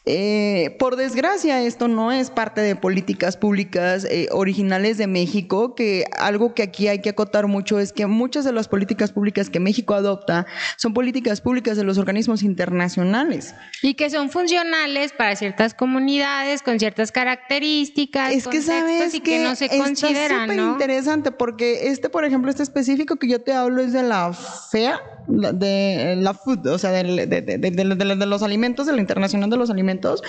Eh, 0.05 0.75
por 0.79 0.95
desgracia, 0.95 1.61
esto 1.61 1.89
no 1.89 2.11
es 2.13 2.29
parte 2.29 2.61
de 2.61 2.75
políticas 2.75 3.35
públicas 3.35 4.05
eh, 4.05 4.29
originales 4.31 4.97
de 4.97 5.07
México, 5.07 5.75
que 5.75 6.05
algo 6.17 6.53
que 6.53 6.63
aquí 6.63 6.87
hay 6.87 6.99
que 7.01 7.09
acotar 7.09 7.47
mucho 7.47 7.77
es 7.77 7.91
que 7.91 8.05
muchas 8.05 8.45
de 8.45 8.53
las 8.53 8.69
políticas 8.69 9.11
públicas 9.11 9.49
que 9.49 9.59
México 9.59 9.93
adopta 9.93 10.45
son 10.77 10.93
políticas 10.93 11.41
públicas 11.41 11.75
de 11.75 11.83
los 11.83 11.97
organismos 11.97 12.41
internacionales. 12.43 13.53
Y 13.81 13.95
que 13.95 14.09
son 14.09 14.29
funcionales 14.29 15.11
para 15.11 15.35
ciertas 15.35 15.73
comunidades 15.73 16.61
con 16.61 16.79
ciertas 16.79 17.11
características, 17.11 18.33
es 18.33 18.47
que 18.47 18.61
sabes 18.61 19.13
y 19.13 19.19
que, 19.19 19.39
no 19.39 19.55
se 19.55 19.67
consideran. 19.69 20.49
Es 20.49 20.55
súper 20.55 20.71
interesante 20.71 21.31
porque 21.31 21.89
este, 21.89 22.09
por 22.09 22.23
ejemplo, 22.23 22.28
este 22.49 22.63
específico 22.63 23.17
que 23.17 23.27
yo 23.27 23.41
te 23.41 23.53
hablo 23.53 23.81
es 23.81 23.93
de 23.93 24.03
la 24.03 24.33
FEA, 24.33 24.99
de 25.27 26.15
la 26.17 26.33
food, 26.33 26.65
o 26.67 26.77
sea, 26.77 26.91
de, 26.91 27.25
de, 27.27 28.25
los 28.25 28.43
alimentos, 28.43 28.85
de 28.85 28.93
la 28.93 29.01
Internacional 29.01 29.49
de 29.49 29.57
los 29.57 29.69
Alimentos. 29.69 30.21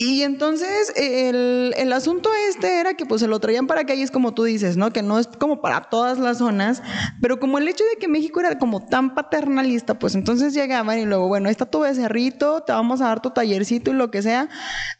Y 0.00 0.22
entonces 0.22 0.92
el, 0.94 1.74
el, 1.76 1.92
asunto 1.92 2.30
este 2.48 2.78
era 2.78 2.94
que 2.94 3.04
pues 3.04 3.20
se 3.20 3.26
lo 3.26 3.40
traían 3.40 3.66
para 3.66 3.84
calles 3.84 4.12
como 4.12 4.32
tú 4.32 4.44
dices, 4.44 4.76
¿no? 4.76 4.92
Que 4.92 5.02
no 5.02 5.18
es 5.18 5.26
como 5.26 5.60
para 5.60 5.90
todas 5.90 6.20
las 6.20 6.38
zonas, 6.38 6.84
pero 7.20 7.40
como 7.40 7.58
el 7.58 7.66
hecho 7.66 7.82
de 7.82 7.98
que 7.98 8.06
México 8.06 8.38
era 8.38 8.60
como 8.60 8.86
tan 8.86 9.16
paternalista, 9.16 9.98
pues 9.98 10.14
entonces 10.14 10.54
llegaban 10.54 11.00
y 11.00 11.04
luego, 11.04 11.26
bueno, 11.26 11.48
está 11.48 11.66
tu 11.66 11.80
becerrito, 11.80 12.62
te 12.62 12.72
vamos 12.72 13.00
a 13.00 13.06
dar 13.08 13.20
tu 13.20 13.30
tallercito 13.30 13.90
y 13.90 13.94
lo 13.94 14.12
que 14.12 14.22
sea, 14.22 14.48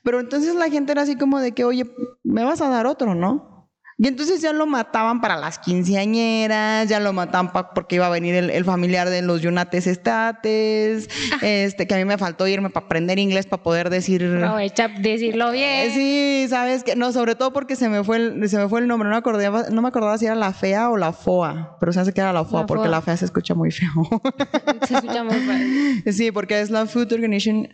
pero 0.03 0.19
entonces 0.19 0.57
la 0.57 0.69
gente 0.69 0.91
era 0.91 1.03
así 1.03 1.15
como 1.15 1.39
de 1.39 1.53
que, 1.53 1.65
oye, 1.65 1.89
me 2.25 2.43
vas 2.43 2.61
a 2.61 2.69
dar 2.69 2.89
otro, 2.89 3.15
¿no? 3.15 3.58
Y 4.01 4.07
entonces 4.07 4.41
ya 4.41 4.53
lo 4.53 4.65
mataban 4.65 5.21
para 5.21 5.37
las 5.37 5.59
quinceañeras, 5.59 6.89
ya 6.89 7.01
lo 7.01 7.13
mataban 7.13 7.51
porque 7.75 7.97
iba 7.97 8.07
a 8.07 8.11
venir 8.11 8.37
el, 8.37 8.65
familiar 8.65 9.11
de 9.11 9.23
los 9.23 9.43
Yunates 9.43 9.89
Estates, 9.89 11.09
ah. 11.33 11.39
este, 11.43 11.89
que 11.89 11.95
a 11.95 11.97
mí 11.97 12.05
me 12.05 12.17
faltó 12.17 12.47
irme 12.47 12.71
para 12.71 12.87
aprender 12.87 13.19
inglés 13.19 13.47
para 13.47 13.61
poder 13.61 13.91
decir... 13.91 14.25
Aprovecha 14.25 14.87
decirlo 14.87 15.51
bien. 15.51 15.93
Sí, 15.93 16.47
sabes 16.49 16.85
que, 16.85 16.95
no, 16.95 17.11
sobre 17.11 17.35
todo 17.35 17.53
porque 17.53 17.75
se 17.75 17.89
me 17.89 18.05
fue 18.05 18.19
el, 18.19 18.49
se 18.49 18.59
me 18.59 18.69
fue 18.69 18.79
el 18.79 18.87
nombre, 18.87 19.09
no 19.09 19.17
me 19.17 19.19
acordaba, 19.19 19.65
no 19.71 19.83
me 19.83 19.89
acordaba 19.89 20.17
si 20.17 20.27
era 20.27 20.37
la 20.37 20.53
fea 20.53 20.91
o 20.91 20.97
la 20.97 21.13
foa, 21.13 21.77
pero 21.81 21.93
se 21.93 21.99
hace 21.99 22.15
que 22.15 22.21
era 22.21 22.33
la 22.33 22.45
foa, 22.45 22.67
porque 22.67 22.87
la 22.87 23.03
fea 23.03 23.17
se 23.17 23.25
escucha 23.25 23.57
muy 23.57 23.73
feo. 23.73 23.91
se 24.87 24.95
escucha 24.95 25.25
muy 25.25 25.41
feo. 25.41 26.13
Sí, 26.13 26.31
porque 26.31 26.61
es 26.61 26.71
la 26.71 26.87
Food 26.87 27.13
Organization 27.13 27.69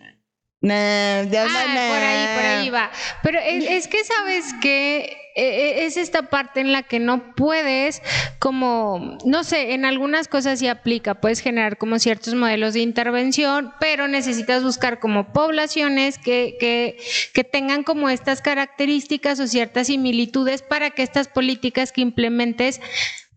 Nah, 0.65 1.21
ah, 1.21 1.25
por 1.29 1.39
ahí, 1.39 2.27
por 2.37 2.45
ahí 2.47 2.71
va. 2.71 2.91
Pero 3.23 3.39
es, 3.39 3.87
que 3.87 4.03
sabes 4.03 4.55
que 4.63 5.15
e, 5.35 5.43
e, 5.43 5.87
es 5.87 5.97
esta 5.97 6.31
parte 6.31 6.61
en 6.61 6.73
la 6.73 6.85
que 6.85 7.01
no 7.01 7.35
puedes, 7.35 8.03
como, 8.39 9.19
no 9.25 9.43
sé, 9.43 9.75
en 9.75 9.85
algunas 9.85 10.29
cosas 10.29 10.61
sí 10.61 10.69
aplica, 10.69 11.17
puedes 11.17 11.41
generar 11.41 11.77
como 11.77 11.99
ciertos 11.99 12.35
modelos 12.35 12.75
de 12.75 12.81
intervención, 12.81 13.73
pero 13.81 14.07
necesitas 14.07 14.63
buscar 14.63 15.01
como 15.01 15.33
poblaciones 15.33 16.19
que, 16.19 16.57
que, 16.61 16.99
que 17.33 17.43
tengan 17.43 17.83
como 17.83 18.09
estas 18.09 18.43
características 18.43 19.41
o 19.41 19.49
ciertas 19.49 19.89
similitudes 19.89 20.63
para 20.63 20.91
que 20.91 21.03
estas 21.03 21.27
políticas 21.27 21.91
que 21.91 22.01
implementes 22.01 22.81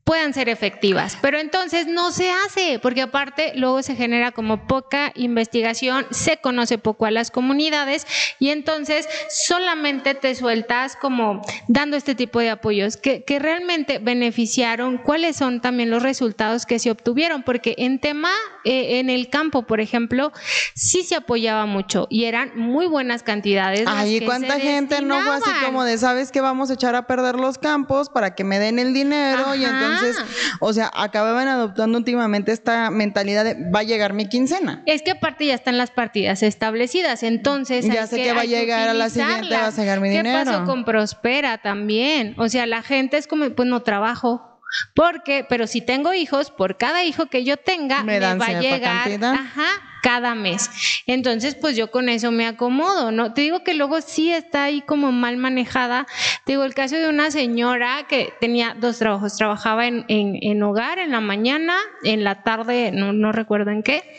puedan 0.07 0.33
ser 0.33 0.47
efectivas. 0.47 1.17
Pero 1.21 1.37
entonces 1.37 1.85
no 1.85 2.13
se 2.13 2.31
hace, 2.31 2.79
porque 2.79 3.01
aparte 3.01 3.51
luego 3.55 3.83
se 3.83 3.93
genera 3.93 4.31
como 4.31 4.65
poca 4.65 5.11
investigación, 5.15 6.07
se 6.11 6.37
conoce 6.37 6.77
poco 6.77 7.05
a 7.05 7.11
las 7.11 7.29
comunidades 7.29 8.07
y 8.39 8.51
entonces 8.51 9.05
solamente 9.29 10.15
te 10.15 10.33
sueltas 10.33 10.95
como 10.95 11.41
dando 11.67 11.97
este 11.97 12.15
tipo 12.15 12.39
de 12.39 12.49
apoyos 12.51 12.95
que, 12.95 13.25
que 13.25 13.37
realmente 13.37 13.99
beneficiaron, 13.99 14.97
cuáles 14.97 15.35
son 15.35 15.59
también 15.59 15.89
los 15.89 16.01
resultados 16.01 16.65
que 16.65 16.79
se 16.79 16.89
obtuvieron, 16.89 17.43
porque 17.43 17.75
en 17.77 17.99
tema, 17.99 18.31
eh, 18.63 18.99
en 18.99 19.09
el 19.09 19.29
campo, 19.29 19.63
por 19.63 19.81
ejemplo, 19.81 20.31
sí 20.73 21.03
se 21.03 21.15
apoyaba 21.15 21.65
mucho 21.65 22.07
y 22.09 22.23
eran 22.23 22.53
muy 22.55 22.85
buenas 22.85 23.23
cantidades. 23.23 23.83
Ay, 23.85 24.21
¿cuánta 24.21 24.57
gente 24.57 25.01
no 25.01 25.19
fue 25.19 25.35
así 25.35 25.51
como 25.65 25.83
de, 25.83 25.97
sabes 25.97 26.31
que 26.31 26.39
vamos 26.39 26.69
a 26.69 26.75
echar 26.75 26.95
a 26.95 27.07
perder 27.07 27.35
los 27.35 27.57
campos 27.57 28.07
para 28.09 28.35
que 28.35 28.45
me 28.45 28.57
den 28.57 28.79
el 28.79 28.93
dinero 28.93 29.53
y 29.53 29.65
entonces 29.65 29.96
entonces, 29.97 30.23
o 30.59 30.73
sea, 30.73 30.91
acababan 30.93 31.47
adoptando 31.47 31.97
últimamente 31.97 32.51
esta 32.51 32.89
mentalidad 32.91 33.43
de 33.43 33.55
va 33.69 33.79
a 33.79 33.83
llegar 33.83 34.13
mi 34.13 34.27
quincena. 34.27 34.83
Es 34.85 35.01
que 35.01 35.11
aparte 35.11 35.45
ya 35.45 35.55
están 35.55 35.77
las 35.77 35.91
partidas 35.91 36.43
establecidas, 36.43 37.23
entonces 37.23 37.85
ya 37.85 38.07
sé 38.07 38.17
que, 38.17 38.33
va 38.33 38.41
a 38.41 38.45
llegar 38.45 38.89
a 38.89 38.93
la 38.93 39.09
siguiente, 39.09 39.55
va 39.55 39.67
a 39.67 39.71
llegar 39.71 39.99
mi 39.99 40.09
dinero. 40.09 40.39
¿Qué 40.39 40.45
pasó 40.45 40.65
con 40.65 40.85
Prospera 40.85 41.57
también? 41.57 42.35
O 42.37 42.49
sea, 42.49 42.65
la 42.65 42.81
gente 42.83 43.17
es 43.17 43.27
como, 43.27 43.49
pues 43.51 43.67
no 43.67 43.81
trabajo. 43.81 44.43
Porque, 44.93 45.45
pero 45.47 45.65
si 45.65 45.81
tengo 45.81 46.13
hijos, 46.13 46.51
por 46.51 46.77
cada 46.77 47.03
hijo 47.03 47.27
que 47.27 47.43
yo 47.43 47.57
tenga, 47.57 48.03
me, 48.03 48.19
va 48.19 48.31
a 48.31 48.59
llegar, 48.59 49.09
ajá, 49.23 49.67
cada 50.07 50.35
mes. 50.35 50.69
Entonces, 51.05 51.55
pues 51.55 51.75
yo 51.75 51.91
con 51.91 52.07
eso 52.07 52.31
me 52.31 52.47
acomodo, 52.47 53.11
¿no? 53.11 53.33
Te 53.33 53.41
digo 53.41 53.65
que 53.65 53.73
luego 53.73 53.99
sí 53.99 54.31
está 54.31 54.63
ahí 54.63 54.79
como 54.79 55.11
mal 55.11 55.35
manejada. 55.35 56.07
Te 56.45 56.53
digo, 56.53 56.63
el 56.63 56.73
caso 56.73 56.95
de 56.95 57.09
una 57.09 57.29
señora 57.29 58.05
que 58.07 58.31
tenía 58.39 58.73
dos 58.79 58.99
trabajos, 58.99 59.35
trabajaba 59.35 59.85
en, 59.85 60.05
en, 60.07 60.63
hogar 60.63 60.97
en 60.99 61.11
la 61.11 61.19
mañana, 61.19 61.75
en 62.05 62.23
la 62.23 62.41
tarde, 62.43 62.91
no, 62.93 63.11
no 63.11 63.33
recuerdo 63.33 63.71
en 63.71 63.83
qué, 63.83 64.17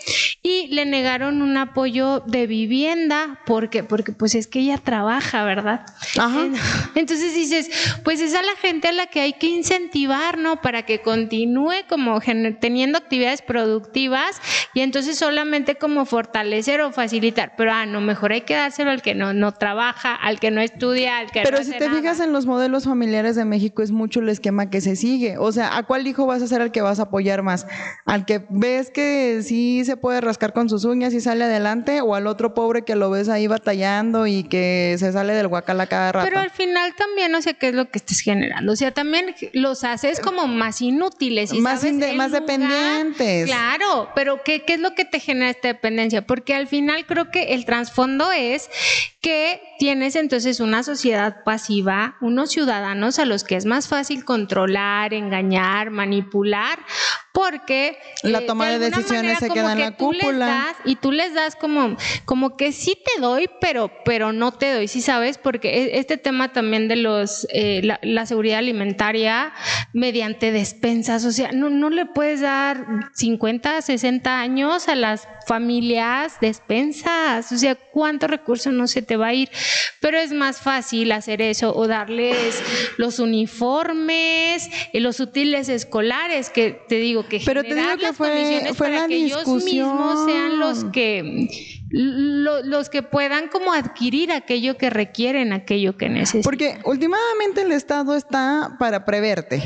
y 0.49 0.67
le 0.69 0.87
negaron 0.87 1.43
un 1.43 1.59
apoyo 1.59 2.21
de 2.21 2.47
vivienda 2.47 3.39
porque, 3.45 3.85
porque 3.85 4.13
pues 4.13 4.35
es 4.35 4.47
que 4.47 4.61
ella 4.61 4.79
trabaja, 4.79 5.45
¿verdad? 5.45 5.85
Ajá. 6.19 6.47
Entonces 6.95 7.35
dices, 7.35 7.71
pues 8.03 8.23
es 8.23 8.35
a 8.35 8.41
la 8.41 8.57
gente 8.57 8.89
a 8.89 8.93
la 8.93 9.09
que 9.09 9.21
hay 9.21 9.35
que 9.35 9.49
incentivar, 9.49 10.39
¿no? 10.39 10.63
Para 10.63 10.87
que 10.87 11.03
continúe 11.03 11.85
como 11.87 12.19
teniendo 12.61 12.97
actividades 12.97 13.43
productivas 13.43 14.41
y 14.73 14.81
entonces 14.81 15.19
solamente 15.19 15.75
como 15.75 16.07
fortalecer 16.07 16.81
o 16.81 16.93
facilitar, 16.93 17.53
pero 17.57 17.73
ah, 17.73 17.85
no, 17.85 18.01
mejor 18.01 18.33
hay 18.33 18.41
que 18.41 18.55
dárselo 18.55 18.91
al 18.91 19.03
que 19.03 19.15
no, 19.15 19.35
no 19.35 19.53
trabaja, 19.53 20.15
al 20.15 20.41
que 20.41 20.51
no 20.51 20.63
estudia, 20.63 21.19
al 21.19 21.31
que 21.31 21.43
pero 21.43 21.63
si 21.63 21.73
te 21.73 21.91
fijas 21.91 22.21
en 22.21 22.33
los 22.33 22.47
modelos 22.47 22.85
familiares 22.85 23.37
de 23.37 23.45
México 23.45 23.83
es 23.83 23.91
mucho 23.91 24.21
el 24.21 24.31
esquema 24.31 24.71
que 24.71 24.81
se 24.81 24.97
sigue, 24.97 25.37
o 25.37 25.53
sea, 25.53 25.77
¿a 25.77 25.83
cuál 25.83 26.07
hijo 26.07 26.25
vas 26.25 26.41
a 26.41 26.47
ser 26.47 26.63
el 26.63 26.73
que 26.73 26.81
vas 26.81 27.01
a 27.01 27.03
apoyar 27.03 27.43
más? 27.43 27.67
¿Al 28.07 28.25
que 28.25 28.47
ves 28.49 28.91
que 28.91 29.43
sí 29.43 29.83
se 29.85 29.99
puede 29.99 30.23
rascar 30.23 30.38
con 30.53 30.69
sus 30.69 30.85
uñas 30.85 31.13
y 31.15 31.21
sale 31.21 31.45
adelante 31.45 32.01
o 32.01 32.15
al 32.15 32.27
otro 32.27 32.55
pobre 32.55 32.83
que 32.83 32.95
lo 32.95 33.11
ves 33.11 33.29
ahí 33.29 33.47
batallando 33.47 34.27
y 34.27 34.45
que 34.45 34.97
se 34.99 35.13
sale 35.13 35.35
del 35.35 35.49
guacal 35.49 35.81
a 35.81 35.87
cada 35.87 36.13
rato? 36.13 36.27
Pero 36.29 36.41
al 36.41 36.51
final 36.51 36.95
también 36.97 37.33
no 37.33 37.43
sé 37.43 37.55
qué 37.55 37.69
es 37.69 37.75
lo 37.75 37.91
que 37.91 37.99
estés 37.99 38.21
generando, 38.21 38.73
o 38.73 38.77
sea, 38.77 38.93
también 38.93 39.35
los 39.53 39.85
haces 39.85 40.21
como 40.21 40.47
más 40.47 40.81
inútiles 40.81 41.53
y 41.53 41.61
más, 41.61 41.85
más 42.15 42.33
dependientes. 42.33 43.47
Claro, 43.47 44.11
pero 44.15 44.43
¿qué, 44.45 44.65
¿qué 44.65 44.75
es 44.75 44.81
lo 44.81 44.95
que 44.95 45.05
te 45.05 45.21
genera 45.21 45.51
este 45.51 45.69
dependencia, 45.69 46.27
porque 46.27 46.55
al 46.55 46.67
final 46.67 47.07
creo 47.07 47.31
que 47.31 47.55
el 47.55 47.65
trasfondo 47.65 48.33
es 48.33 48.71
que 49.21 49.61
tienes 49.81 50.15
entonces 50.15 50.61
una 50.61 50.85
sociedad 50.85 51.43
pasiva, 51.45 52.17
unos 52.21 52.53
ciudadanos 52.53 53.19
a 53.19 53.25
los 53.25 53.43
que 53.43 53.57
es 53.57 53.65
más 53.65 53.89
fácil 53.89 54.25
controlar, 54.25 55.13
engañar, 55.13 55.91
manipular, 55.91 56.79
porque 57.33 57.99
la 58.23 58.41
eh, 58.41 58.47
toma 58.47 58.67
de, 58.67 58.79
decisiones 58.79 59.39
se 59.39 59.51
queda 59.51 59.73
en 59.73 59.81
la 59.81 59.97
cúpula. 59.97 60.75
y 60.85 60.97
tú 60.97 61.13
les 61.13 61.35
das 61.35 61.57
como 61.57 61.97
como 62.25 62.57
que 62.57 62.73
sí 62.73 62.97
te 63.05 63.21
doy, 63.21 63.49
pero 63.61 63.91
pero 64.05 64.33
no 64.33 64.53
te 64.53 64.73
doy, 64.73 64.89
sí 64.89 65.01
sabes, 65.01 65.39
porque 65.39 65.69
e, 65.69 65.99
este 65.99 66.17
tema 66.17 66.53
también 66.53 66.87
de 66.87 66.97
los 66.97 67.47
eh, 67.53 67.83
la, 68.03 68.27
seguridad 68.27 68.59
alimentaria 68.59 69.53
mediante 69.93 70.53
despensas, 70.53 71.25
o 71.25 71.33
sea, 71.33 71.51
no 71.53 71.71
no 71.71 71.91
le 71.91 72.07
puedes 72.07 72.41
dar 72.41 72.87
50, 73.15 73.83
60 73.83 74.41
años 74.41 74.89
a 74.89 74.95
las 74.95 75.29
familias 75.47 76.39
despensas, 76.41 77.51
o 77.51 77.57
sea, 77.57 77.75
cuánto 77.75 78.27
recurso 78.27 78.71
no 78.71 78.87
se 78.87 79.03
te 79.03 79.17
va 79.19 79.29
a 79.29 79.35
ir, 79.35 79.51
pero 80.01 80.19
es 80.19 80.33
más 80.33 80.61
fácil 80.61 81.13
hacer 81.13 81.43
eso 81.43 81.75
o 81.75 81.87
darles 81.87 82.63
los 82.97 83.19
uniformes, 83.19 84.69
y 84.93 85.01
los 85.01 85.21
útiles 85.21 85.69
escolares 85.69 86.51
que 86.51 86.81
te 86.89 86.97
digo 86.97 87.27
que 87.29 87.41
pero 87.45 87.63
te 87.63 87.75
digo 87.75 87.97
que 87.99 88.13
fue, 88.13 88.63
fue 88.75 88.89
para 88.89 89.03
la 89.03 89.09
que 89.09 89.17
ellos 89.17 89.47
mismos 89.47 90.25
sean 90.27 90.59
los 90.59 90.85
que 90.85 91.49
los 91.91 92.91
que 92.91 93.03
puedan 93.03 93.49
como 93.49 93.73
adquirir 93.73 94.31
aquello 94.31 94.77
que 94.77 94.91
requieren, 94.91 95.55
aquello 95.55 95.97
que 95.97 96.11
necesitan. 96.11 96.43
Porque 96.43 96.79
últimamente 96.85 97.63
el 97.63 97.73
Estado 97.73 98.15
está 98.15 98.77
para 98.79 99.07
preverte. 99.07 99.63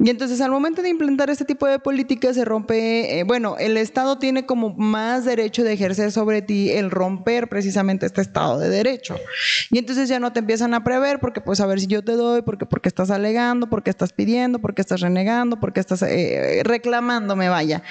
Y 0.00 0.10
entonces 0.10 0.40
al 0.40 0.52
momento 0.52 0.80
de 0.80 0.90
implementar 0.90 1.28
este 1.28 1.44
tipo 1.44 1.66
de 1.66 1.80
políticas 1.80 2.36
se 2.36 2.44
rompe, 2.44 3.18
eh, 3.18 3.24
bueno, 3.24 3.56
el 3.58 3.76
Estado 3.76 4.18
tiene 4.18 4.46
como 4.46 4.72
más 4.74 5.24
derecho 5.24 5.64
de 5.64 5.72
ejercer 5.72 6.12
sobre 6.12 6.40
ti 6.40 6.70
el 6.70 6.90
romper 6.90 7.48
precisamente 7.48 8.06
este 8.06 8.20
Estado 8.20 8.60
de 8.60 8.68
derecho. 8.68 9.16
Y 9.70 9.78
entonces 9.78 10.08
ya 10.08 10.20
no 10.20 10.32
te 10.32 10.38
empiezan 10.38 10.72
a 10.74 10.84
prever 10.84 11.18
porque 11.18 11.40
pues 11.40 11.58
a 11.60 11.66
ver 11.66 11.80
si 11.80 11.88
yo 11.88 12.04
te 12.04 12.12
doy, 12.12 12.42
porque, 12.42 12.64
porque 12.64 12.88
estás 12.88 13.10
alegando, 13.10 13.68
porque 13.68 13.90
estás 13.90 14.12
pidiendo, 14.12 14.60
porque 14.60 14.82
estás 14.82 15.00
renegando, 15.00 15.58
porque 15.58 15.80
estás 15.80 16.02
eh, 16.02 16.62
reclamándome, 16.64 17.48
vaya. 17.48 17.82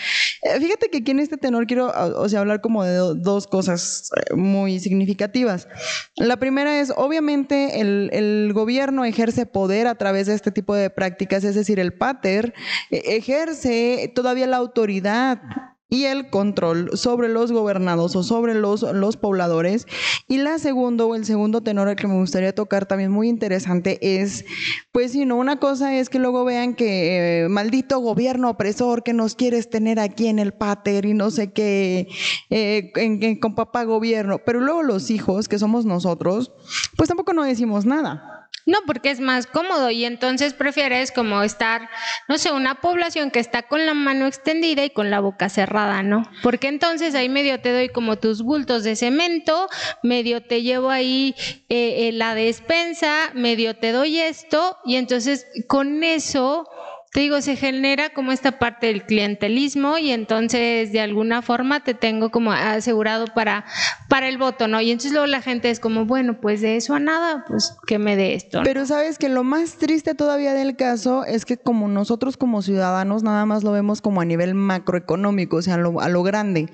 Eh, 0.43 0.59
fíjate 0.61 0.89
que 0.89 0.99
aquí 0.99 1.11
en 1.11 1.19
este 1.19 1.35
tenor 1.35 1.67
quiero, 1.67 1.91
o 2.15 2.29
sea, 2.29 2.39
hablar 2.39 2.61
como 2.61 2.85
de 2.85 2.95
dos 3.17 3.47
cosas 3.47 4.11
muy 4.33 4.79
significativas. 4.79 5.67
La 6.15 6.37
primera 6.37 6.79
es, 6.79 6.93
obviamente, 6.95 7.81
el, 7.81 8.09
el 8.13 8.53
gobierno 8.53 9.03
ejerce 9.03 9.45
poder 9.45 9.87
a 9.87 9.95
través 9.95 10.27
de 10.27 10.35
este 10.35 10.51
tipo 10.51 10.73
de 10.73 10.89
prácticas, 10.89 11.43
es 11.43 11.55
decir, 11.55 11.79
el 11.79 11.96
pater 11.97 12.53
eh, 12.91 13.01
ejerce 13.05 14.11
todavía 14.13 14.47
la 14.47 14.57
autoridad 14.57 15.41
y 15.89 16.03
el 16.03 16.29
control 16.29 16.91
sobre 16.97 17.29
los 17.29 17.51
gobernados 17.51 18.15
o 18.15 18.23
sobre 18.23 18.53
los, 18.53 18.81
los 18.81 19.15
pobladores. 19.15 19.85
Y 20.27 20.37
la 20.37 20.59
segundo 20.59 21.07
o 21.07 21.15
el 21.15 21.25
segundo 21.25 21.61
tenor 21.61 21.95
que 21.95 22.07
me 22.07 22.15
gustaría 22.15 22.53
tocar 22.53 22.85
también 22.85 23.11
muy 23.11 23.29
interesante 23.29 23.97
es, 24.01 24.45
pues 24.91 25.13
si 25.13 25.25
no, 25.25 25.37
una 25.37 25.59
cosa 25.59 25.97
es 25.97 26.09
que 26.09 26.19
luego 26.19 26.43
vean 26.43 26.75
que 26.75 27.43
eh, 27.43 27.49
maldito 27.49 27.99
gobierno 27.99 28.49
opresor 28.49 29.03
que 29.03 29.13
nos 29.13 29.35
quieres 29.35 29.69
tener 29.69 29.99
aquí 29.99 30.27
en 30.27 30.39
el 30.39 30.53
pater 30.53 31.05
y 31.05 31.13
no 31.13 31.31
sé 31.31 31.53
qué, 31.53 32.07
eh, 32.49 33.39
con 33.39 33.55
papá 33.55 33.85
gobierno, 33.85 34.39
pero 34.45 34.59
luego 34.59 34.83
los 34.83 35.09
hijos, 35.09 35.47
que 35.47 35.59
somos 35.59 35.85
nosotros, 35.85 36.51
pues 36.97 37.07
tampoco 37.07 37.33
no 37.33 37.43
decimos 37.43 37.85
nada. 37.85 38.36
No, 38.67 38.79
porque 38.85 39.11
es 39.11 39.21
más 39.21 39.47
cómodo 39.47 39.89
y 39.91 40.03
entonces 40.03 40.53
prefieres 40.53 41.13
como 41.13 41.41
estar, 41.41 41.89
no 42.27 42.37
sé, 42.37 42.51
una 42.51 42.75
población 42.75 43.31
que 43.31 43.39
está 43.39 43.63
con 43.63 43.85
la 43.85 43.93
mano 43.93 44.27
extendida 44.27 44.83
y 44.83 44.89
con 44.89 45.09
la 45.09 45.21
boca 45.21 45.47
cerrada, 45.47 46.03
¿no? 46.03 46.29
Porque 46.43 46.67
entonces 46.67 47.15
ahí 47.15 47.29
medio 47.29 47.61
te 47.61 47.71
doy 47.71 47.87
como 47.87 48.17
tus 48.17 48.41
bultos 48.43 48.83
de 48.83 48.97
cemento, 48.97 49.69
medio 50.03 50.43
te 50.43 50.63
llevo 50.63 50.89
ahí 50.89 51.33
eh, 51.69 52.09
eh, 52.09 52.11
la 52.11 52.35
despensa, 52.35 53.31
medio 53.33 53.77
te 53.77 53.93
doy 53.93 54.19
esto 54.19 54.77
y 54.83 54.97
entonces 54.97 55.47
con 55.69 56.03
eso 56.03 56.69
te 57.17 57.23
digo, 57.23 57.41
se 57.41 57.55
genera 57.55 58.11
como 58.11 58.31
esta 58.31 58.59
parte 58.59 58.85
del 58.85 59.03
clientelismo 59.03 59.97
y 59.97 60.11
entonces 60.11 60.91
de 60.91 60.99
alguna 60.99 61.41
forma 61.41 61.83
te 61.83 61.95
tengo 61.95 62.29
como 62.29 62.51
asegurado 62.51 63.25
para, 63.33 63.65
para 64.07 64.29
el 64.29 64.37
voto, 64.37 64.67
¿no? 64.67 64.81
Y 64.81 64.91
entonces 64.91 65.13
luego 65.13 65.25
la 65.25 65.41
gente 65.41 65.71
es 65.71 65.79
como, 65.79 66.05
bueno, 66.05 66.39
pues 66.39 66.61
de 66.61 66.75
eso 66.75 66.93
a 66.93 66.99
nada, 66.99 67.43
pues 67.47 67.75
que 67.87 67.97
me 67.97 68.15
dé 68.15 68.35
esto. 68.35 68.61
Pero 68.63 68.85
sabes 68.85 69.17
que 69.17 69.29
lo 69.29 69.43
más 69.43 69.77
triste 69.77 70.13
todavía 70.13 70.53
del 70.53 70.75
caso 70.75 71.25
es 71.25 71.45
que 71.45 71.57
como 71.57 71.87
nosotros 71.87 72.37
como 72.37 72.61
ciudadanos 72.61 73.23
nada 73.23 73.47
más 73.47 73.63
lo 73.63 73.71
vemos 73.71 73.99
como 73.99 74.21
a 74.21 74.25
nivel 74.25 74.53
macroeconómico, 74.53 75.55
o 75.57 75.61
sea, 75.63 75.73
a 75.73 75.77
lo, 75.79 75.99
a 75.99 76.09
lo 76.09 76.21
grande. 76.21 76.69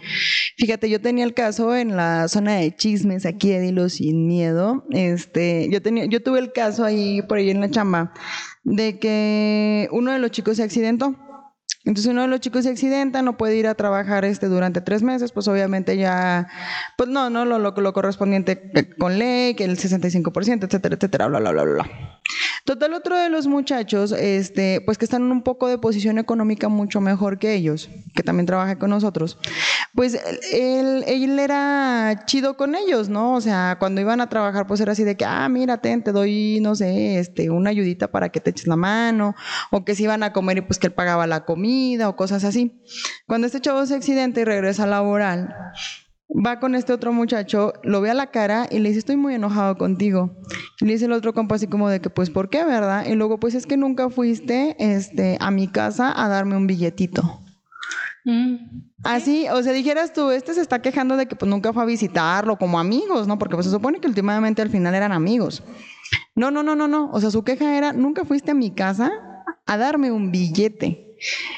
Fíjate, 0.57 0.89
yo 0.89 0.99
tenía 0.99 1.23
el 1.23 1.33
caso 1.33 1.73
en 1.73 1.95
la 1.95 2.27
zona 2.27 2.55
de 2.55 2.75
chismes 2.75 3.25
aquí 3.25 3.47
de 3.49 3.61
Dilo 3.61 3.87
Sin 3.87 4.27
Miedo, 4.27 4.83
este, 4.89 5.69
yo 5.71 5.81
tenía, 5.81 6.03
yo 6.03 6.21
tuve 6.21 6.39
el 6.39 6.51
caso 6.51 6.83
ahí 6.83 7.21
por 7.21 7.37
ahí 7.37 7.49
en 7.49 7.61
la 7.61 7.71
chamba 7.71 8.11
de 8.63 8.99
que 8.99 9.87
uno 9.91 10.11
de 10.11 10.19
los 10.19 10.31
chicos 10.31 10.57
se 10.57 10.63
accidentó. 10.63 11.15
Entonces 11.85 12.09
uno 12.11 12.21
de 12.21 12.29
los 12.29 12.39
chicos 12.39 12.63
se 12.63 12.69
accidenta, 12.69 13.21
no 13.21 13.35
puede 13.35 13.57
ir 13.57 13.67
a 13.67 13.75
trabajar 13.75 14.23
este 14.23 14.47
durante 14.47 14.79
tres 14.79 15.03
meses, 15.03 15.33
pues 15.33 15.49
obviamente 15.49 15.97
ya, 15.97 16.47
pues 16.97 17.09
no, 17.09 17.29
no, 17.29 17.43
lo, 17.43 17.59
lo, 17.59 17.71
lo 17.71 17.93
correspondiente 17.93 18.71
con 18.97 19.19
ley, 19.19 19.53
que 19.55 19.65
el 19.65 19.77
65%, 19.77 20.63
etcétera, 20.63 20.95
etcétera, 20.95 21.27
bla, 21.27 21.39
bla, 21.39 21.51
bla, 21.51 21.63
bla. 21.63 22.21
Total, 22.65 22.93
otro 22.93 23.17
de 23.17 23.29
los 23.29 23.45
muchachos, 23.45 24.13
este, 24.13 24.79
pues 24.85 24.97
que 24.97 25.03
están 25.03 25.23
en 25.23 25.33
un 25.33 25.43
poco 25.43 25.67
de 25.67 25.77
posición 25.77 26.17
económica 26.17 26.69
mucho 26.69 27.01
mejor 27.01 27.37
que 27.37 27.55
ellos, 27.55 27.89
que 28.15 28.23
también 28.23 28.45
trabaja 28.45 28.79
con 28.79 28.89
nosotros, 28.89 29.37
pues 29.93 30.17
él, 30.53 31.03
él 31.05 31.39
era 31.39 32.23
chido 32.25 32.55
con 32.55 32.75
ellos, 32.75 33.09
¿no? 33.09 33.33
O 33.33 33.41
sea, 33.41 33.75
cuando 33.79 33.99
iban 33.99 34.21
a 34.21 34.29
trabajar, 34.29 34.65
pues 34.65 34.79
era 34.79 34.93
así 34.93 35.03
de 35.03 35.17
que, 35.17 35.25
ah, 35.25 35.49
mírate, 35.49 35.97
te 35.97 36.13
doy, 36.13 36.59
no 36.61 36.73
sé, 36.73 37.19
este, 37.19 37.49
una 37.49 37.69
ayudita 37.69 38.11
para 38.11 38.29
que 38.29 38.39
te 38.39 38.51
eches 38.51 38.67
la 38.67 38.77
mano, 38.77 39.35
o 39.69 39.83
que 39.83 39.93
si 39.93 40.03
iban 40.03 40.23
a 40.23 40.31
comer 40.31 40.59
y 40.59 40.61
pues 40.61 40.79
que 40.79 40.87
él 40.87 40.93
pagaba 40.93 41.27
la 41.27 41.43
comida, 41.43 42.07
o 42.07 42.15
cosas 42.15 42.45
así. 42.45 42.81
Cuando 43.27 43.45
este 43.45 43.59
chavo 43.59 43.85
se 43.85 43.95
accidenta 43.95 44.39
y 44.39 44.45
regresa 44.45 44.85
a 44.85 44.87
laboral, 44.87 45.53
va 46.29 46.59
con 46.59 46.75
este 46.75 46.93
otro 46.93 47.13
muchacho, 47.13 47.73
lo 47.83 48.01
ve 48.01 48.09
a 48.09 48.13
la 48.13 48.31
cara 48.31 48.67
y 48.69 48.79
le 48.79 48.89
dice, 48.89 48.99
estoy 48.99 49.17
muy 49.17 49.35
enojado 49.35 49.77
contigo. 49.77 50.35
Y 50.79 50.85
le 50.85 50.93
dice 50.93 51.05
el 51.05 51.11
otro 51.11 51.33
compa 51.33 51.55
así 51.55 51.67
como 51.67 51.89
de 51.89 52.01
que, 52.01 52.09
pues, 52.09 52.29
¿por 52.29 52.49
qué, 52.49 52.63
verdad? 52.63 53.05
Y 53.05 53.15
luego, 53.15 53.39
pues, 53.39 53.55
es 53.55 53.65
que 53.65 53.77
nunca 53.77 54.09
fuiste 54.09 54.75
este, 54.79 55.37
a 55.39 55.51
mi 55.51 55.67
casa 55.67 56.13
a 56.15 56.27
darme 56.27 56.57
un 56.57 56.67
billetito. 56.67 57.39
Mm. 58.25 58.55
Así, 59.03 59.47
o 59.49 59.61
sea, 59.61 59.73
dijeras 59.73 60.13
tú, 60.13 60.31
este 60.31 60.53
se 60.53 60.61
está 60.61 60.81
quejando 60.81 61.17
de 61.17 61.27
que 61.27 61.35
pues 61.35 61.49
nunca 61.49 61.73
fue 61.73 61.83
a 61.83 61.85
visitarlo 61.85 62.57
como 62.57 62.79
amigos, 62.79 63.27
¿no? 63.27 63.37
Porque 63.37 63.55
pues, 63.55 63.65
se 63.65 63.71
supone 63.71 63.99
que 63.99 64.07
últimamente 64.07 64.61
al 64.61 64.69
final 64.69 64.95
eran 64.95 65.11
amigos. 65.11 65.61
No, 66.35 66.49
no, 66.49 66.63
no, 66.63 66.75
no, 66.75 66.87
no. 66.87 67.11
O 67.11 67.19
sea, 67.19 67.31
su 67.31 67.43
queja 67.43 67.77
era, 67.77 67.91
nunca 67.91 68.23
fuiste 68.23 68.51
a 68.51 68.55
mi 68.55 68.71
casa 68.71 69.11
a 69.65 69.77
darme 69.77 70.11
un 70.11 70.31
billete. 70.31 71.02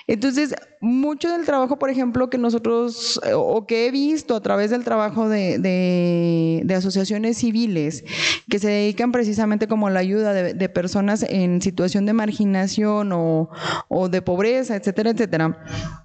Entonces, 0.08 0.56
mucho 0.82 1.32
del 1.32 1.46
trabajo, 1.46 1.78
por 1.80 1.90
ejemplo, 1.90 2.30
que 2.30 2.38
nosotros, 2.38 3.20
eh, 3.26 3.34
o 3.34 3.66
que 3.66 3.88
he 3.88 3.92
visto 3.92 4.36
a 4.36 4.42
través 4.42 4.70
del 4.72 4.84
trabajo 4.84 5.30
de, 5.30 6.66
asociaciones 6.76 7.38
civiles, 7.38 8.04
que 8.50 8.60
se 8.60 8.68
dedican 8.68 9.12
precisamente 9.12 9.68
como 9.68 9.90
la 9.90 10.00
ayuda 10.00 10.34
de, 10.34 10.70
personas 10.70 11.24
en 11.24 11.62
situación 11.62 12.06
de 12.06 12.14
marginación 12.14 13.12
o, 13.14 13.50
o 13.88 14.10
de 14.10 14.22
pobreza, 14.22 14.76
etcétera, 14.76 15.12
etcétera 15.12 16.05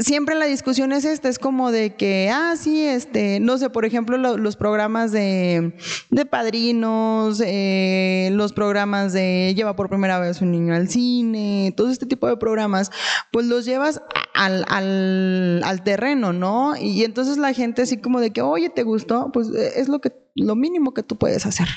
siempre 0.00 0.34
la 0.34 0.46
discusión 0.46 0.92
es 0.92 1.04
esta, 1.04 1.28
es 1.28 1.38
como 1.38 1.70
de 1.70 1.94
que, 1.94 2.30
ah, 2.32 2.54
sí, 2.56 2.84
este, 2.84 3.40
no 3.40 3.58
sé, 3.58 3.70
por 3.70 3.84
ejemplo, 3.84 4.16
los 4.16 4.56
programas 4.56 5.12
de, 5.12 5.72
de 6.10 6.26
padrinos, 6.26 7.42
eh, 7.44 8.30
los 8.32 8.52
programas 8.52 9.12
de 9.12 9.52
lleva 9.54 9.76
por 9.76 9.88
primera 9.88 10.18
vez 10.18 10.40
un 10.40 10.52
niño 10.52 10.74
al 10.74 10.88
cine, 10.88 11.74
todo 11.76 11.90
este 11.90 12.06
tipo 12.06 12.26
de 12.26 12.36
programas, 12.36 12.90
pues 13.30 13.46
los 13.46 13.64
llevas 13.64 14.00
al, 14.34 14.64
al, 14.68 15.62
al 15.64 15.82
terreno, 15.82 16.32
¿no? 16.32 16.74
Y, 16.76 17.04
entonces 17.04 17.38
la 17.38 17.52
gente 17.52 17.82
así 17.82 17.98
como 17.98 18.20
de 18.20 18.32
que, 18.32 18.42
oye, 18.42 18.70
¿te 18.70 18.82
gustó? 18.82 19.30
Pues 19.32 19.48
eh, 19.48 19.72
es 19.76 19.88
lo 19.88 20.00
que, 20.00 20.12
lo 20.34 20.54
mínimo 20.54 20.94
que 20.94 21.02
tú 21.02 21.16
puedes 21.16 21.46
hacer. 21.46 21.68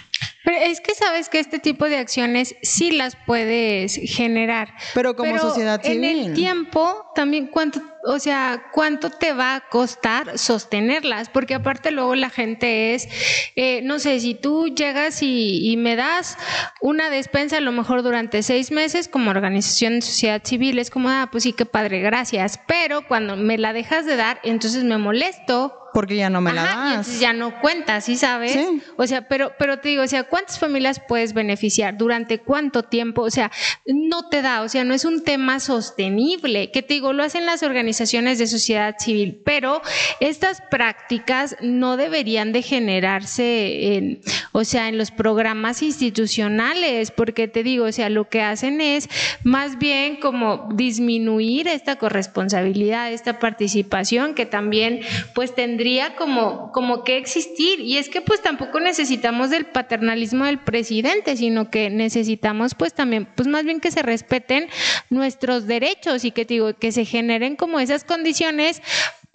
Pero 0.45 0.57
es 0.57 0.79
que 0.79 0.93
sabes 0.93 1.27
que 1.27 1.39
este 1.39 1.57
tipo 1.57 1.85
de 1.85 1.97
acciones 1.97 2.55
sí 2.61 2.91
las 2.91 3.17
puedes 3.25 3.95
generar. 3.95 4.69
Pero 4.93 5.15
como 5.15 5.39
sociedad 5.39 5.81
civil. 5.81 6.03
En 6.03 6.25
el 6.27 6.33
tiempo, 6.33 7.07
también, 7.15 7.47
¿cuánto 7.47 7.81
o 8.05 8.19
sea, 8.19 8.67
¿cuánto 8.71 9.09
te 9.09 9.33
va 9.33 9.55
a 9.55 9.69
costar 9.69 10.37
sostenerlas? 10.37 11.29
Porque 11.29 11.55
aparte 11.55 11.91
luego 11.91 12.15
la 12.15 12.29
gente 12.29 12.93
es, 12.93 13.07
eh, 13.55 13.81
no 13.83 13.99
sé, 13.99 14.19
si 14.19 14.35
tú 14.35 14.67
llegas 14.67 15.21
y, 15.21 15.75
me 15.77 15.95
das 15.95 16.37
una 16.81 17.09
despensa 17.09 17.57
a 17.57 17.61
lo 17.61 17.71
mejor 17.71 18.01
durante 18.01 18.43
seis 18.43 18.71
meses 18.71 19.07
como 19.07 19.29
organización 19.29 19.95
de 19.95 20.01
sociedad 20.01 20.41
civil, 20.43 20.79
es 20.79 20.89
como, 20.89 21.09
ah, 21.09 21.29
pues 21.31 21.43
sí, 21.43 21.53
qué 21.53 21.65
padre, 21.65 21.99
gracias. 21.99 22.59
Pero 22.67 23.05
cuando 23.07 23.35
me 23.35 23.57
la 23.57 23.73
dejas 23.73 24.05
de 24.05 24.15
dar, 24.15 24.39
entonces 24.43 24.83
me 24.83 24.97
molesto 24.97 25.81
porque 25.93 26.17
ya 26.17 26.29
no 26.29 26.41
me 26.41 26.51
la 26.51 26.63
das. 26.63 27.21
ya 27.21 27.31
no 27.31 27.61
cuenta, 27.61 28.01
¿sí 28.01 28.17
sabes? 28.17 28.57
O 28.97 29.07
sea, 29.07 29.29
pero, 29.29 29.53
pero 29.57 29.79
te 29.79 29.87
digo, 29.87 30.03
o 30.03 30.07
sea, 30.07 30.25
¿cuántas 30.25 30.59
familias 30.59 31.01
puedes 31.07 31.33
beneficiar? 31.33 31.95
¿Durante 31.95 32.39
cuánto 32.41 32.83
tiempo? 32.83 33.21
O 33.21 33.29
sea, 33.29 33.49
no 33.85 34.27
te 34.27 34.41
da, 34.41 34.61
o 34.63 34.67
sea, 34.67 34.83
no 34.83 34.93
es 34.93 35.05
un 35.05 35.23
tema 35.23 35.61
sostenible. 35.61 36.69
Que 36.71 36.81
te 36.81 36.95
digo, 36.95 37.13
lo 37.13 37.23
hacen 37.23 37.45
las 37.45 37.63
organizaciones 37.63 37.94
de 37.95 38.47
sociedad 38.47 38.95
civil, 38.99 39.41
pero 39.43 39.81
estas 40.19 40.61
prácticas 40.69 41.55
no 41.61 41.97
deberían 41.97 42.51
de 42.51 42.61
generarse 42.61 43.95
en, 43.95 44.21
o 44.51 44.63
sea, 44.63 44.89
en 44.89 44.97
los 44.97 45.11
programas 45.11 45.81
institucionales, 45.81 47.11
porque 47.11 47.47
te 47.47 47.63
digo, 47.63 47.85
o 47.85 47.91
sea, 47.91 48.09
lo 48.09 48.29
que 48.29 48.41
hacen 48.41 48.81
es 48.81 49.09
más 49.43 49.77
bien 49.77 50.17
como 50.17 50.69
disminuir 50.73 51.67
esta 51.67 51.97
corresponsabilidad, 51.97 53.11
esta 53.11 53.39
participación 53.39 54.33
que 54.33 54.45
también 54.45 55.01
pues 55.33 55.55
tendría 55.55 56.15
como, 56.15 56.71
como 56.71 57.03
que 57.03 57.17
existir. 57.17 57.79
Y 57.79 57.97
es 57.97 58.09
que 58.09 58.21
pues 58.21 58.41
tampoco 58.41 58.79
necesitamos 58.79 59.49
del 59.49 59.65
paternalismo 59.65 60.45
del 60.45 60.59
presidente, 60.59 61.37
sino 61.37 61.69
que 61.69 61.89
necesitamos 61.89 62.75
pues 62.75 62.93
también, 62.93 63.27
pues 63.35 63.47
más 63.47 63.63
bien 63.63 63.79
que 63.79 63.91
se 63.91 64.01
respeten 64.01 64.67
nuestros 65.09 65.67
derechos 65.67 66.25
y 66.25 66.31
que 66.31 66.45
digo, 66.45 66.73
que 66.73 66.91
se 66.91 67.05
generen 67.05 67.55
como 67.55 67.79
esas 67.85 68.03
condiciones 68.03 68.81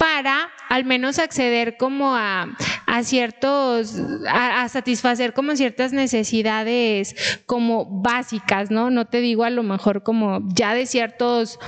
para 0.00 0.48
al 0.70 0.86
menos 0.86 1.18
acceder 1.18 1.76
como 1.76 2.16
a, 2.16 2.56
a 2.86 3.04
ciertos, 3.04 3.96
a, 4.26 4.66
satisfacer 4.70 5.34
como 5.34 5.54
ciertas 5.56 5.92
necesidades 5.92 7.14
como 7.44 7.84
básicas, 8.00 8.70
¿no? 8.70 8.90
No 8.90 9.08
te 9.08 9.20
digo 9.20 9.44
a 9.44 9.50
lo 9.50 9.62
mejor 9.62 10.02
como 10.02 10.40
ya 10.54 10.72
de 10.72 10.86
ciertos 10.86 11.58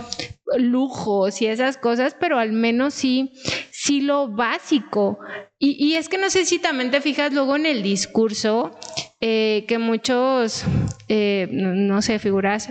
lujos 0.56 1.42
y 1.42 1.46
esas 1.46 1.76
cosas, 1.76 2.16
pero 2.18 2.38
al 2.38 2.52
menos 2.52 2.94
sí, 2.94 3.32
sí 3.70 4.00
lo 4.00 4.28
básico. 4.28 5.18
Y, 5.58 5.94
es 5.94 6.08
que 6.08 6.18
no 6.18 6.30
sé 6.30 6.44
si 6.46 6.58
también 6.58 6.90
te 6.90 7.00
fijas 7.00 7.32
luego 7.32 7.54
en 7.54 7.66
el 7.66 7.82
discurso 7.82 8.72
eh, 9.20 9.64
que 9.68 9.78
muchos, 9.78 10.64
eh, 11.08 11.48
no 11.50 12.02
sé, 12.02 12.18
figuras 12.18 12.68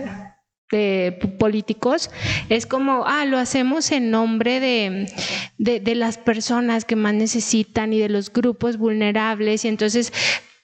políticos, 1.38 2.10
es 2.48 2.66
como, 2.66 3.04
ah, 3.06 3.24
lo 3.24 3.38
hacemos 3.38 3.92
en 3.92 4.10
nombre 4.10 4.60
de, 4.60 5.12
de, 5.58 5.94
las 5.94 6.18
personas 6.18 6.84
que 6.84 6.96
más 6.96 7.14
necesitan 7.14 7.92
y 7.92 7.98
de 7.98 8.08
los 8.08 8.32
grupos 8.32 8.78
vulnerables. 8.78 9.64
Y 9.64 9.68
entonces 9.68 10.12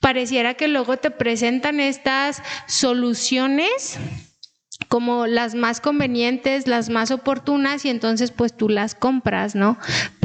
pareciera 0.01 0.55
que 0.55 0.69
luego 0.69 0.97
te 0.97 1.11
presentan 1.11 1.81
estas 1.81 2.43
soluciones 2.67 3.99
como 4.89 5.27
las 5.27 5.55
más 5.55 5.81
convenientes, 5.81 6.67
las 6.67 6.89
más 6.89 7.11
oportunas 7.11 7.85
y 7.85 7.91
entonces 7.91 8.31
pues 8.31 8.57
tú 8.57 8.69
las 8.69 8.95
compras, 8.95 9.55
¿no? 9.55 9.79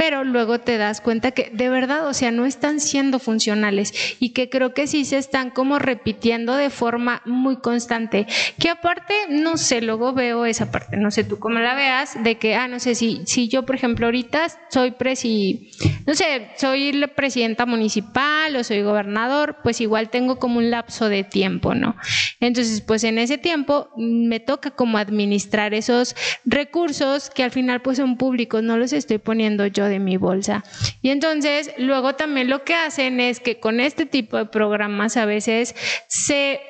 pero 0.04 0.22
luego 0.22 0.60
te 0.60 0.76
das 0.76 1.00
cuenta 1.00 1.30
que 1.30 1.50
de 1.54 1.70
verdad, 1.70 2.06
o 2.06 2.12
sea, 2.12 2.30
no 2.30 2.44
están 2.44 2.78
siendo 2.78 3.18
funcionales 3.18 3.94
y 4.20 4.34
que 4.34 4.50
creo 4.50 4.74
que 4.74 4.86
sí 4.86 5.06
se 5.06 5.16
están 5.16 5.48
como 5.48 5.78
repitiendo 5.78 6.54
de 6.56 6.68
forma 6.68 7.22
muy 7.24 7.56
constante, 7.56 8.26
que 8.58 8.68
aparte, 8.68 9.14
no 9.30 9.56
sé, 9.56 9.80
luego 9.80 10.12
veo 10.12 10.44
esa 10.44 10.70
parte, 10.70 10.98
no 10.98 11.10
sé 11.10 11.24
tú 11.24 11.38
cómo 11.38 11.58
la 11.58 11.74
veas, 11.74 12.22
de 12.22 12.36
que, 12.36 12.54
ah, 12.54 12.68
no 12.68 12.80
sé, 12.80 12.94
si, 12.94 13.22
si 13.24 13.48
yo, 13.48 13.64
por 13.64 13.76
ejemplo, 13.76 14.04
ahorita 14.04 14.46
soy 14.68 14.90
presi, 14.90 15.70
no 16.06 16.14
sé, 16.14 16.50
soy 16.58 16.92
la 16.92 17.08
presidenta 17.08 17.64
municipal 17.64 18.54
o 18.56 18.62
soy 18.62 18.82
gobernador, 18.82 19.56
pues 19.62 19.80
igual 19.80 20.10
tengo 20.10 20.38
como 20.38 20.58
un 20.58 20.70
lapso 20.70 21.08
de 21.08 21.24
tiempo, 21.24 21.74
¿no? 21.74 21.96
Entonces, 22.40 22.82
pues 22.82 23.04
en 23.04 23.16
ese 23.16 23.38
tiempo 23.38 23.88
me 23.96 24.38
toca 24.38 24.53
como 24.58 24.98
administrar 24.98 25.74
esos 25.74 26.14
recursos 26.44 27.30
que 27.30 27.42
al 27.42 27.50
final 27.50 27.82
pues 27.82 27.98
son 27.98 28.16
públicos, 28.16 28.62
no 28.62 28.76
los 28.76 28.92
estoy 28.92 29.18
poniendo 29.18 29.66
yo 29.66 29.86
de 29.86 29.98
mi 29.98 30.16
bolsa. 30.16 30.64
Y 31.02 31.10
entonces, 31.10 31.72
luego 31.78 32.14
también 32.14 32.48
lo 32.48 32.64
que 32.64 32.74
hacen 32.74 33.20
es 33.20 33.40
que 33.40 33.60
con 33.60 33.80
este 33.80 34.06
tipo 34.06 34.36
de 34.36 34.46
programas 34.46 35.16
a 35.16 35.26
veces 35.26 35.74
se 36.08 36.60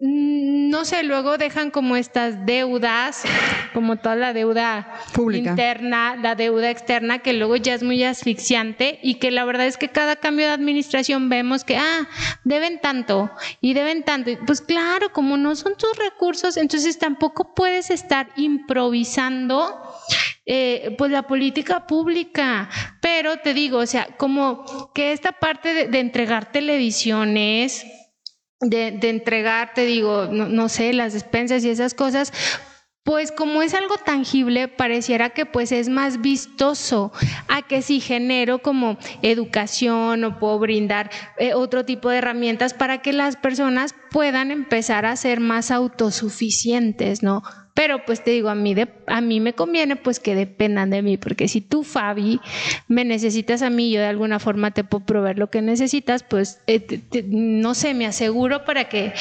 no 0.00 0.84
sé, 0.84 1.02
luego 1.04 1.38
dejan 1.38 1.70
como 1.70 1.96
estas 1.96 2.44
deudas, 2.44 3.22
como 3.72 3.96
toda 3.96 4.16
la 4.16 4.32
deuda 4.32 4.92
interna, 5.32 6.16
la 6.16 6.34
deuda 6.34 6.70
externa, 6.70 7.20
que 7.20 7.32
luego 7.32 7.56
ya 7.56 7.74
es 7.74 7.82
muy 7.82 8.02
asfixiante 8.02 8.98
y 9.02 9.14
que 9.14 9.30
la 9.30 9.44
verdad 9.44 9.66
es 9.66 9.76
que 9.76 9.88
cada 9.88 10.16
cambio 10.16 10.46
de 10.46 10.52
administración 10.52 11.28
vemos 11.28 11.64
que, 11.64 11.76
ah, 11.76 12.08
deben 12.42 12.80
tanto 12.80 13.30
y 13.60 13.74
deben 13.74 14.02
tanto. 14.02 14.32
Pues 14.46 14.60
claro, 14.60 15.12
como 15.12 15.36
no 15.36 15.54
son 15.54 15.76
tus 15.76 15.96
recursos, 15.96 16.56
entonces 16.56 16.98
tampoco 16.98 17.54
puedes 17.54 17.90
estar 17.90 18.28
improvisando. 18.36 19.80
Eh, 20.46 20.94
pues 20.98 21.10
la 21.10 21.22
política 21.22 21.86
pública, 21.86 22.68
pero 23.00 23.38
te 23.38 23.54
digo, 23.54 23.78
o 23.78 23.86
sea, 23.86 24.08
como 24.18 24.92
que 24.92 25.12
esta 25.12 25.32
parte 25.32 25.72
de, 25.72 25.88
de 25.88 26.00
entregar 26.00 26.52
televisiones, 26.52 27.86
de, 28.70 28.98
entregar, 29.02 29.74
te 29.74 29.84
digo, 29.84 30.26
no, 30.26 30.68
sé, 30.68 30.92
las 30.92 31.12
despensas 31.12 31.64
y 31.64 31.70
esas 31.70 31.94
cosas, 31.94 32.32
pues 33.02 33.32
como 33.32 33.62
es 33.62 33.74
algo 33.74 33.96
tangible, 33.98 34.68
pareciera 34.68 35.30
que 35.30 35.44
pues 35.44 35.72
es 35.72 35.88
más 35.88 36.20
vistoso 36.20 37.12
a 37.48 37.62
que 37.62 37.82
si 37.82 38.00
genero 38.00 38.60
como 38.60 38.96
educación 39.22 40.24
o 40.24 40.38
puedo 40.38 40.58
brindar 40.58 41.10
eh, 41.38 41.52
otro 41.54 41.84
tipo 41.84 42.08
de 42.08 42.18
herramientas 42.18 42.72
para 42.72 43.02
que 43.02 43.12
las 43.12 43.36
personas 43.36 43.94
puedan 44.10 44.50
empezar 44.50 45.04
a 45.04 45.16
ser 45.16 45.40
más 45.40 45.70
autosuficientes, 45.70 47.22
¿no? 47.22 47.42
Pero 47.74 48.04
pues 48.04 48.22
te 48.22 48.30
digo, 48.30 48.48
a 48.48 48.54
mí, 48.54 48.72
de, 48.72 48.88
a 49.08 49.20
mí 49.20 49.40
me 49.40 49.52
conviene 49.52 49.96
pues 49.96 50.20
que 50.20 50.36
dependan 50.36 50.90
de 50.90 51.02
mí, 51.02 51.16
porque 51.16 51.48
si 51.48 51.60
tú, 51.60 51.82
Fabi, 51.82 52.40
me 52.86 53.04
necesitas 53.04 53.62
a 53.62 53.70
mí, 53.70 53.90
yo 53.90 54.00
de 54.00 54.06
alguna 54.06 54.38
forma 54.38 54.70
te 54.70 54.84
puedo 54.84 55.04
proveer 55.04 55.38
lo 55.38 55.50
que 55.50 55.60
necesitas, 55.60 56.22
pues 56.22 56.60
eh, 56.68 57.02
no 57.26 57.74
sé, 57.74 57.94
me 57.94 58.06
aseguro 58.06 58.64
para 58.64 58.88
que 58.88 59.12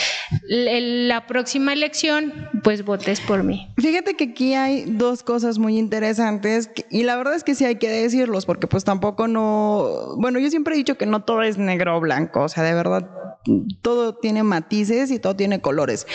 la 0.47 1.25
próxima 1.25 1.73
elección 1.73 2.31
pues 2.63 2.85
votes 2.85 3.21
por 3.21 3.43
mí. 3.43 3.67
Fíjate 3.77 4.13
que 4.13 4.25
aquí 4.25 4.53
hay 4.53 4.85
dos 4.85 5.23
cosas 5.23 5.57
muy 5.57 5.79
interesantes 5.79 6.69
y 6.91 7.03
la 7.03 7.15
verdad 7.15 7.33
es 7.33 7.43
que 7.43 7.55
sí 7.55 7.65
hay 7.65 7.75
que 7.77 7.89
decirlos, 7.89 8.45
porque 8.45 8.67
pues 8.67 8.83
tampoco 8.83 9.27
no, 9.27 10.15
bueno, 10.17 10.37
yo 10.37 10.51
siempre 10.51 10.75
he 10.75 10.77
dicho 10.77 10.95
que 10.95 11.07
no 11.07 11.23
todo 11.23 11.41
es 11.41 11.57
negro 11.57 11.97
o 11.97 11.99
blanco, 11.99 12.43
o 12.43 12.49
sea, 12.49 12.63
de 12.63 12.75
verdad 12.75 13.09
todo 13.81 14.15
tiene 14.15 14.43
matices 14.43 15.11
y 15.11 15.19
todo 15.19 15.35
tiene 15.35 15.59
colores. 15.59 16.07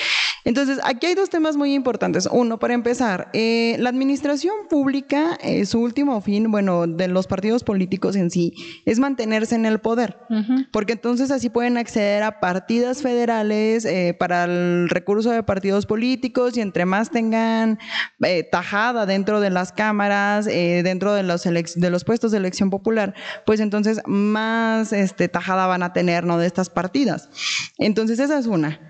Entonces, 0.45 0.79
aquí 0.85 1.07
hay 1.07 1.15
dos 1.15 1.31
temas 1.31 1.57
muy 1.57 1.75
importantes. 1.75 2.28
Uno, 2.31 2.59
para 2.59 2.75
empezar, 2.75 3.31
eh, 3.33 3.77
la 3.79 3.91
administración 3.91 4.55
pública, 4.69 5.39
eh, 5.43 5.65
su 5.67 5.81
último 5.81 6.21
fin, 6.21 6.51
bueno, 6.51 6.87
de 6.87 7.09
los 7.09 7.27
partidos 7.27 7.65
políticos 7.65 8.17
en 8.17 8.31
sí, 8.31 8.55
es 8.87 8.99
mantenerse 8.99 9.55
en 9.55 9.67
el 9.67 9.79
poder, 9.79 10.19
porque 10.73 10.93
entonces 10.93 11.31
así 11.31 11.51
pueden 11.51 11.77
acceder 11.77 12.23
a 12.23 12.41
partidas 12.41 13.03
federales 13.03 13.85
eh, 13.85 14.17
para 14.19 14.45
el 14.45 14.89
recurso 14.89 15.31
de 15.31 15.43
partidos 15.43 15.87
políticos 15.87 16.57
y 16.57 16.61
entre 16.61 16.85
más 16.85 17.11
tengan 17.11 17.79
tajada 18.51 19.07
dentro 19.07 19.41
de 19.41 19.51
las 19.51 19.73
cámaras, 19.73 20.47
dentro 20.47 21.15
de 21.15 21.23
los, 21.23 21.43
de 21.45 21.91
los 21.91 22.05
puestos 22.05 22.33
de 22.33 22.39
elección 22.39 22.71
popular, 22.71 23.15
pues 23.47 23.61
entonces 23.61 24.01
más 24.07 24.93
este, 24.93 25.29
tajada 25.29 25.67
van 25.67 25.83
a 25.83 25.93
tener, 25.93 26.25
¿no? 26.25 26.39
De 26.39 26.47
estas 26.47 26.71
partidas. 26.71 27.29
Entonces, 27.79 28.19
esa 28.19 28.39
es 28.39 28.47
una. 28.47 28.88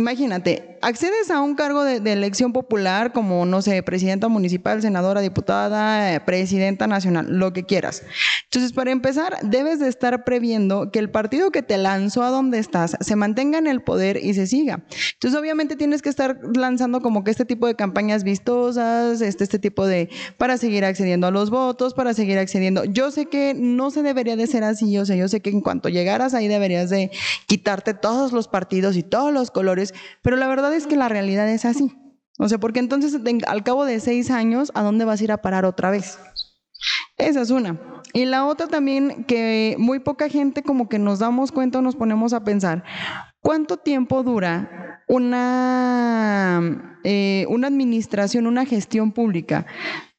Imagínate, 0.00 0.78
accedes 0.80 1.30
a 1.30 1.42
un 1.42 1.54
cargo 1.54 1.84
de, 1.84 1.96
elección 2.10 2.54
popular 2.54 3.12
como, 3.12 3.44
no 3.44 3.60
sé, 3.60 3.82
presidenta 3.82 4.28
municipal, 4.28 4.80
senadora, 4.80 5.20
diputada, 5.20 6.14
eh, 6.14 6.20
presidenta 6.20 6.86
nacional, 6.86 7.26
lo 7.28 7.52
que 7.52 7.64
quieras. 7.64 8.02
Entonces, 8.44 8.72
para 8.72 8.92
empezar, 8.92 9.36
debes 9.42 9.78
de 9.78 9.88
estar 9.88 10.24
previendo 10.24 10.90
que 10.90 11.00
el 11.00 11.10
partido 11.10 11.50
que 11.50 11.62
te 11.62 11.76
lanzó 11.76 12.22
a 12.22 12.30
donde 12.30 12.58
estás 12.58 12.96
se 12.98 13.14
mantenga 13.14 13.58
en 13.58 13.66
el 13.66 13.82
poder 13.82 14.16
y 14.24 14.32
se 14.32 14.46
siga. 14.46 14.82
Entonces, 15.12 15.38
obviamente 15.38 15.76
tienes 15.76 16.00
que 16.00 16.08
estar 16.08 16.40
lanzando 16.56 17.02
como 17.02 17.22
que 17.22 17.30
este 17.30 17.44
tipo 17.44 17.66
de 17.66 17.74
campañas 17.74 18.24
vistosas, 18.24 19.20
este, 19.20 19.44
este 19.44 19.58
tipo 19.58 19.86
de, 19.86 20.08
para 20.38 20.56
seguir 20.56 20.86
accediendo 20.86 21.26
a 21.26 21.30
los 21.30 21.50
votos, 21.50 21.92
para 21.92 22.14
seguir 22.14 22.38
accediendo. 22.38 22.84
Yo 22.84 23.10
sé 23.10 23.26
que 23.26 23.52
no 23.54 23.90
se 23.90 24.02
debería 24.02 24.34
de 24.34 24.46
ser 24.46 24.64
así, 24.64 24.96
o 24.96 25.04
sea, 25.04 25.14
yo 25.14 25.28
sé 25.28 25.40
que 25.40 25.50
en 25.50 25.60
cuanto 25.60 25.90
llegaras 25.90 26.32
ahí 26.32 26.48
deberías 26.48 26.88
de 26.88 27.10
quitarte 27.46 27.92
todos 27.92 28.32
los 28.32 28.48
partidos 28.48 28.96
y 28.96 29.02
todos 29.02 29.30
los 29.30 29.50
colores 29.50 29.89
pero 30.22 30.36
la 30.36 30.48
verdad 30.48 30.74
es 30.74 30.86
que 30.86 30.96
la 30.96 31.08
realidad 31.08 31.48
es 31.48 31.64
así. 31.64 31.92
O 32.38 32.48
sea, 32.48 32.58
porque 32.58 32.80
entonces 32.80 33.20
al 33.46 33.62
cabo 33.64 33.84
de 33.84 34.00
seis 34.00 34.30
años, 34.30 34.72
¿a 34.74 34.82
dónde 34.82 35.04
vas 35.04 35.20
a 35.20 35.24
ir 35.24 35.32
a 35.32 35.42
parar 35.42 35.64
otra 35.64 35.90
vez? 35.90 36.18
Esa 37.18 37.42
es 37.42 37.50
una. 37.50 37.78
Y 38.12 38.24
la 38.24 38.46
otra 38.46 38.66
también, 38.66 39.24
que 39.24 39.76
muy 39.78 39.98
poca 39.98 40.28
gente 40.28 40.62
como 40.62 40.88
que 40.88 40.98
nos 40.98 41.18
damos 41.18 41.52
cuenta 41.52 41.78
o 41.78 41.82
nos 41.82 41.96
ponemos 41.96 42.32
a 42.32 42.44
pensar, 42.44 42.82
¿cuánto 43.40 43.76
tiempo 43.76 44.22
dura 44.22 45.02
una, 45.06 46.98
eh, 47.04 47.44
una 47.48 47.66
administración, 47.66 48.46
una 48.46 48.64
gestión 48.64 49.12
pública? 49.12 49.66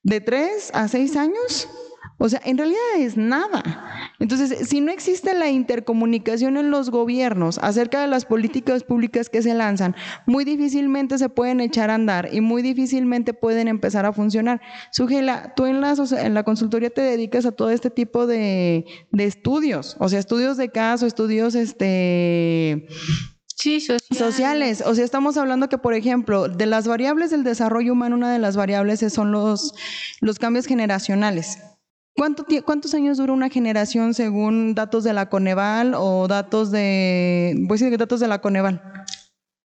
¿De 0.04 0.22
tres 0.22 0.72
a 0.74 0.88
seis 0.88 1.18
años? 1.18 1.68
O 2.18 2.30
sea, 2.30 2.40
en 2.46 2.58
realidad 2.58 2.80
es 2.98 3.18
nada. 3.18 4.11
Entonces, 4.22 4.70
si 4.70 4.82
no 4.82 4.92
existe 4.92 5.34
la 5.34 5.50
intercomunicación 5.50 6.56
en 6.56 6.70
los 6.70 6.92
gobiernos 6.92 7.58
acerca 7.58 8.00
de 8.02 8.08
las 8.08 8.26
políticas 8.26 8.84
públicas 8.84 9.30
que 9.30 9.42
se 9.42 9.56
lanzan, 9.56 9.96
muy 10.28 10.46
difícilmente 10.46 11.18
se 11.18 11.28
pueden 11.28 11.60
echar 11.60 11.90
a 11.90 11.96
andar 11.96 12.30
y 12.32 12.40
muy 12.40 12.62
difícilmente 12.62 13.34
pueden 13.34 13.68
empezar 13.68 14.06
a 14.06 14.14
funcionar. 14.14 14.62
Sujela, 14.92 15.54
tú 15.56 15.66
en 15.66 15.82
la, 15.82 15.96
en 16.20 16.34
la 16.36 16.44
consultoría 16.44 16.92
te 16.92 17.02
dedicas 17.02 17.48
a 17.48 17.52
todo 17.52 17.72
este 17.72 17.90
tipo 17.90 18.28
de, 18.28 18.86
de 19.12 19.26
estudios, 19.26 19.98
o 20.00 20.08
sea, 20.08 20.20
estudios 20.20 20.56
de 20.56 20.70
caso, 20.70 21.08
estudios 21.08 21.56
este 21.56 22.88
Sí, 23.56 23.80
sociales. 23.80 24.18
sociales. 24.18 24.84
O 24.86 24.96
sea, 24.96 25.06
estamos 25.06 25.38
hablando 25.38 25.70
que, 25.70 25.78
por 25.78 25.94
ejemplo, 25.94 26.48
de 26.48 26.66
las 26.66 26.88
variables 26.88 27.30
del 27.30 27.44
desarrollo 27.44 27.94
humano, 27.94 28.16
una 28.16 28.32
de 28.34 28.40
las 28.40 28.56
variables 28.56 29.02
son 29.14 29.32
los, 29.32 29.74
los 30.20 30.40
cambios 30.40 30.66
generacionales. 30.66 31.60
¿Cuántos 32.16 32.94
años 32.94 33.18
dura 33.18 33.34
una 33.34 33.50
generación 33.50 34.14
según 34.14 34.76
datos 34.76 35.04
de 35.04 35.14
la 35.14 35.30
Coneval 35.30 35.94
o 35.96 36.28
datos 36.28 36.72
de, 36.72 37.54
voy 37.62 37.78
a 37.78 37.84
decir 37.84 37.98
datos 37.98 38.20
de 38.20 38.28
la 38.28 38.42
Coneval? 38.42 38.82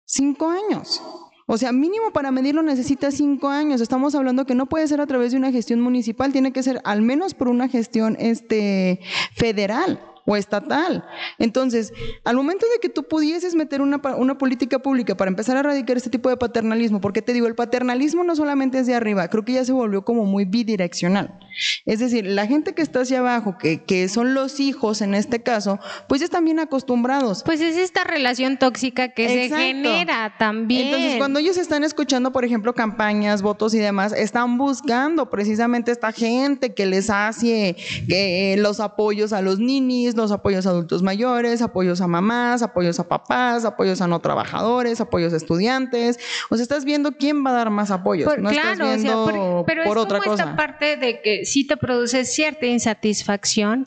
Cinco 0.05 0.49
años. 0.49 1.03
O 1.49 1.59
sea, 1.59 1.73
mínimo 1.73 2.13
para 2.13 2.31
medirlo 2.31 2.63
necesita 2.63 3.11
cinco 3.11 3.49
años. 3.49 3.81
Estamos 3.81 4.15
hablando 4.15 4.47
que 4.47 4.55
no 4.55 4.67
puede 4.67 4.89
ser 4.89 5.01
a 5.01 5.07
través 5.07 5.33
de 5.33 5.39
una 5.39 5.53
gestión 5.53 5.81
municipal, 5.81 6.33
tiene 6.33 6.53
que 6.53 6.63
ser 6.63 6.81
al 6.85 7.03
menos 7.03 7.35
por 7.35 7.49
una 7.49 7.69
gestión 7.69 8.17
este, 8.19 9.01
federal 9.35 10.01
o 10.27 10.37
estatal. 10.37 11.05
Entonces, 11.39 11.93
al 12.25 12.37
momento 12.37 12.67
de 12.73 12.81
que 12.81 12.89
tú 12.89 13.05
pudieses 13.05 13.55
meter 13.55 13.81
una, 13.81 14.01
una, 14.17 14.37
política 14.37 14.79
pública 14.79 15.17
para 15.17 15.31
empezar 15.31 15.57
a 15.57 15.61
erradicar 15.61 15.97
este 15.97 16.11
tipo 16.11 16.29
de 16.29 16.37
paternalismo, 16.37 17.01
porque 17.01 17.23
te 17.23 17.33
digo, 17.33 17.47
el 17.47 17.55
paternalismo 17.55 18.25
no 18.25 18.37
solamente 18.37 18.79
es 18.79 18.87
de 18.87 18.95
arriba, 18.95 19.29
creo 19.29 19.45
que 19.45 19.53
ya 19.53 19.65
se 19.65 19.73
volvió 19.73 20.05
como 20.05 20.25
muy 20.25 20.45
bidireccional. 20.45 21.39
Es 21.87 22.01
decir, 22.01 22.27
la 22.27 22.47
gente 22.47 22.75
que 22.75 22.83
está 22.83 23.01
hacia 23.01 23.21
abajo, 23.21 23.57
que, 23.59 23.83
que 23.85 24.09
son 24.09 24.35
los 24.35 24.61
hijos 24.61 25.01
en 25.01 25.15
este 25.15 25.43
caso, 25.43 25.79
pues 26.09 26.21
ya 26.21 26.27
están 26.27 26.45
bien 26.45 26.59
acostumbrados. 26.59 27.43
Pues 27.45 27.61
es 27.61 27.77
esta 27.77 28.05
relación 28.05 28.59
tóxica 28.59 29.09
que 29.09 29.29
se 29.29 29.57
genera 29.57 30.35
también. 30.39 30.87
Entonces, 30.87 31.17
cuando 31.17 31.39
ellos 31.39 31.57
están 31.57 31.85
escuchando, 31.85 32.33
por 32.33 32.45
ejemplo, 32.45 32.75
campañas, 32.75 33.43
votos 33.43 33.75
y 33.75 33.79
demás, 33.79 34.12
están 34.12 34.59
buscando 34.59 35.31
precisamente 35.31 35.93
esta 35.93 36.12
gente 36.12 36.75
que 36.75 36.87
les 36.87 37.11
hace 37.11 37.77
que, 38.09 38.57
los 38.59 38.81
apoyos 38.81 39.33
a 39.33 39.43
los 39.43 39.59
ninis, 39.59 40.15
los 40.16 40.33
apoyos 40.33 40.66
a 40.66 40.70
adultos 40.70 41.02
mayores, 41.02 41.62
apoyos 41.62 42.00
a 42.00 42.07
mamás, 42.07 42.62
apoyos 42.62 42.98
a 42.98 43.09
papás, 43.09 43.64
apoyos 43.64 44.00
a 44.00 44.07
no 44.07 44.20
trabajadores, 44.20 45.00
apoyos 45.00 45.33
a 45.33 45.37
estudiantes. 45.37 46.18
O 46.50 46.57
sea, 46.57 46.62
estás 46.62 46.85
viendo 46.85 47.12
quién 47.12 47.44
va 47.44 47.50
a 47.50 47.55
dar 47.55 47.70
más 47.70 47.90
apoyos. 47.90 48.26
no 48.38 48.50
claro, 48.50 48.72
estás 48.72 49.02
viendo 49.02 49.24
o 49.24 49.31
sea, 49.31 49.64
pero 49.66 49.83
es 49.85 49.96
otra 49.96 50.18
como 50.20 50.35
esta 50.35 50.57
parte 50.57 50.96
de 50.96 51.20
que 51.22 51.44
sí 51.44 51.66
te 51.66 51.76
produce 51.76 52.24
cierta 52.24 52.66
insatisfacción, 52.66 53.87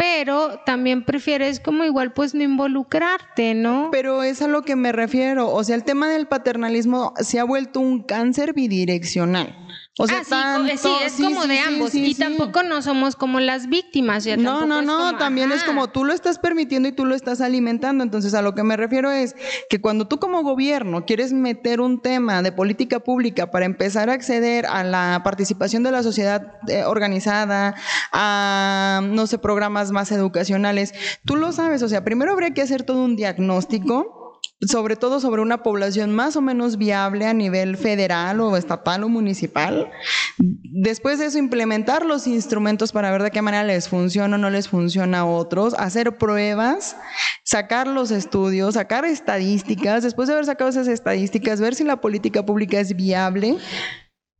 pero 0.00 0.60
también 0.64 1.04
prefieres 1.04 1.60
como 1.60 1.84
igual 1.84 2.14
pues 2.14 2.34
no 2.34 2.42
involucrarte, 2.42 3.52
¿no? 3.52 3.90
Pero 3.92 4.22
es 4.22 4.40
a 4.40 4.48
lo 4.48 4.62
que 4.62 4.74
me 4.74 4.92
refiero, 4.92 5.50
o 5.50 5.62
sea, 5.62 5.76
el 5.76 5.84
tema 5.84 6.08
del 6.08 6.26
paternalismo 6.26 7.12
se 7.20 7.38
ha 7.38 7.44
vuelto 7.44 7.80
un 7.80 8.02
cáncer 8.04 8.54
bidireccional. 8.54 9.54
O 10.02 10.06
sea, 10.06 10.22
ah, 10.32 10.66
sí, 10.78 10.88
es 11.04 11.12
como 11.12 11.46
de 11.46 11.58
ambos. 11.58 11.94
y 11.94 12.14
tampoco 12.14 12.62
no 12.62 12.80
somos 12.80 13.16
como 13.16 13.38
las 13.38 13.68
víctimas. 13.68 14.26
no, 14.38 14.64
no, 14.64 14.80
no, 14.80 15.18
también 15.18 15.52
es 15.52 15.62
como 15.62 15.90
tú 15.90 16.06
lo 16.06 16.14
estás 16.14 16.38
permitiendo 16.38 16.88
y 16.88 16.92
tú 16.92 17.04
lo 17.04 17.14
estás 17.14 17.42
alimentando. 17.42 18.02
Entonces, 18.02 18.32
a 18.32 18.40
lo 18.40 18.54
que 18.54 18.62
me 18.62 18.78
refiero 18.78 19.10
es 19.10 19.36
que 19.68 19.78
cuando 19.82 20.08
tú 20.08 20.18
como 20.18 20.42
gobierno 20.42 21.04
quieres 21.04 21.34
meter 21.34 21.82
un 21.82 22.00
tema 22.00 22.40
de 22.40 22.50
política 22.50 23.00
pública 23.00 23.50
para 23.50 23.66
empezar 23.66 24.08
a 24.08 24.14
acceder 24.14 24.64
a 24.64 24.84
la 24.84 25.20
participación 25.22 25.82
de 25.82 25.90
la 25.90 26.02
sociedad 26.02 26.54
eh, 26.68 26.84
organizada, 26.84 27.74
a, 28.10 29.02
no 29.04 29.26
sé, 29.26 29.36
programas 29.36 29.92
más 29.92 30.12
educacionales, 30.12 30.94
tú 31.26 31.36
lo 31.36 31.52
sabes. 31.52 31.82
O 31.82 31.90
sea, 31.90 32.04
primero 32.04 32.32
habría 32.32 32.54
que 32.54 32.62
hacer 32.62 32.84
todo 32.84 33.04
un 33.04 33.16
diagnóstico 33.16 34.19
sobre 34.68 34.96
todo 34.96 35.20
sobre 35.20 35.40
una 35.40 35.62
población 35.62 36.12
más 36.12 36.36
o 36.36 36.42
menos 36.42 36.76
viable 36.76 37.26
a 37.26 37.32
nivel 37.32 37.76
federal 37.76 38.40
o 38.40 38.56
estatal 38.56 39.04
o 39.04 39.08
municipal. 39.08 39.90
Después 40.38 41.18
de 41.18 41.26
eso, 41.26 41.38
implementar 41.38 42.04
los 42.04 42.26
instrumentos 42.26 42.92
para 42.92 43.10
ver 43.10 43.22
de 43.22 43.30
qué 43.30 43.40
manera 43.40 43.64
les 43.64 43.88
funciona 43.88 44.36
o 44.36 44.38
no 44.38 44.50
les 44.50 44.68
funciona 44.68 45.20
a 45.20 45.24
otros, 45.24 45.74
hacer 45.74 46.18
pruebas, 46.18 46.96
sacar 47.42 47.86
los 47.86 48.10
estudios, 48.10 48.74
sacar 48.74 49.04
estadísticas, 49.06 50.02
después 50.02 50.28
de 50.28 50.34
haber 50.34 50.46
sacado 50.46 50.68
esas 50.68 50.88
estadísticas, 50.88 51.60
ver 51.60 51.74
si 51.74 51.84
la 51.84 52.00
política 52.00 52.44
pública 52.44 52.78
es 52.80 52.94
viable 52.94 53.56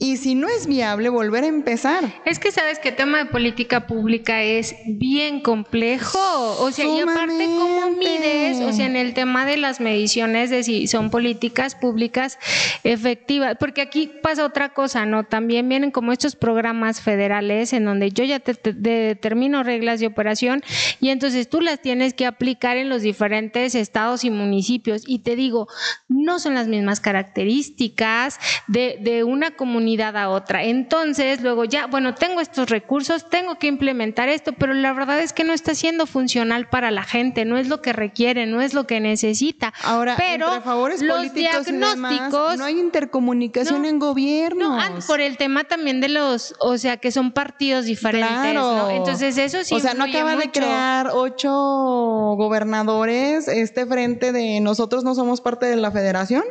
y 0.03 0.17
si 0.17 0.35
no 0.35 0.49
es 0.49 0.67
viable, 0.67 1.11
volver 1.11 1.45
a 1.45 1.49
empezar. 1.49 2.03
Es 2.25 2.39
que 2.39 2.51
sabes 2.51 2.79
que 2.79 2.89
el 2.89 2.97
tema 2.97 3.19
de 3.19 3.27
política 3.27 3.87
pública 3.87 4.43
es 4.43 4.75
bien 4.87 5.43
complejo. 5.43 6.19
O 6.59 6.73
sea, 6.73 6.87
y 6.87 7.01
aparte, 7.01 7.45
¿cómo 7.45 7.91
mides? 7.91 8.61
O 8.63 8.73
sea, 8.73 8.87
en 8.87 8.97
el 8.97 9.13
tema 9.13 9.45
de 9.45 9.59
las 9.59 9.79
mediciones 9.79 10.49
de 10.49 10.63
si 10.63 10.87
son 10.87 11.11
políticas 11.11 11.75
públicas 11.75 12.39
efectivas. 12.83 13.59
Porque 13.61 13.83
aquí 13.83 14.11
pasa 14.23 14.47
otra 14.47 14.71
cosa, 14.71 15.05
¿no? 15.05 15.25
También 15.25 15.69
vienen 15.69 15.91
como 15.91 16.13
estos 16.13 16.35
programas 16.35 17.03
federales 17.03 17.75
en 17.75 17.85
donde 17.85 18.11
yo 18.11 18.25
ya 18.25 18.41
te, 18.41 18.55
determino 18.73 19.63
reglas 19.63 20.01
de 20.01 20.07
operación 20.07 20.63
y 21.01 21.11
entonces 21.11 21.51
tú 21.51 21.61
las 21.61 21.83
tienes 21.83 22.15
que 22.15 22.25
aplicar 22.25 22.79
en 22.79 22.89
los 22.89 23.03
diferentes 23.03 23.75
estados 23.75 24.25
y 24.25 24.31
municipios. 24.31 25.03
Y 25.07 25.19
te 25.19 25.37
digo, 25.37 25.69
no 26.09 26.39
son 26.39 26.55
las 26.55 26.69
mismas 26.69 27.01
características 27.01 28.39
de, 28.67 28.97
de 29.03 29.25
una 29.25 29.51
comunidad 29.51 29.90
a 29.99 30.29
otra. 30.29 30.65
Entonces, 30.65 31.41
luego 31.41 31.65
ya, 31.65 31.87
bueno, 31.87 32.15
tengo 32.15 32.41
estos 32.41 32.69
recursos, 32.71 33.29
tengo 33.29 33.59
que 33.59 33.67
implementar 33.67 34.29
esto, 34.29 34.53
pero 34.53 34.75
la 34.75 34.93
verdad 34.93 35.21
es 35.21 35.33
que 35.33 35.45
no 35.45 35.53
está 35.53 35.75
siendo 35.75 36.07
funcional 36.07 36.69
para 36.69 36.91
la 36.91 37.03
gente, 37.03 37.45
no 37.45 37.59
es 37.59 37.69
lo 37.69 37.83
que 37.83 37.93
requiere, 37.93 38.47
no 38.47 38.61
es 38.61 38.75
lo 38.75 38.87
que 38.87 39.01
necesita. 39.01 39.73
Ahora, 39.83 40.17
pero 40.17 40.61
favores 40.63 41.03
los 41.03 41.33
diagnósticos 41.33 42.59
no 42.59 42.65
hay 42.65 42.79
intercomunicación 42.79 43.85
en 43.85 43.99
gobierno. 43.99 44.79
Ah, 44.79 44.91
por 45.07 45.21
el 45.21 45.37
tema 45.37 45.65
también 45.65 46.01
de 46.01 46.09
los, 46.09 46.55
o 46.61 46.79
sea, 46.79 46.97
que 46.97 47.11
son 47.11 47.33
partidos 47.33 47.85
diferentes, 47.85 48.55
¿no? 48.55 48.91
Entonces, 48.91 49.37
eso 49.39 49.65
sí. 49.65 49.75
O 49.75 49.81
sea, 49.81 49.95
no 49.95 50.05
acaba 50.05 50.37
de 50.37 50.51
crear 50.51 51.11
ocho 51.13 51.51
gobernadores 51.51 53.49
este 53.49 53.87
frente 53.87 54.33
de 54.33 54.61
nosotros 54.61 55.05
no 55.05 55.15
somos 55.15 55.41
parte 55.41 55.67
de 55.67 55.77
la 55.77 55.91
federación. 55.91 56.45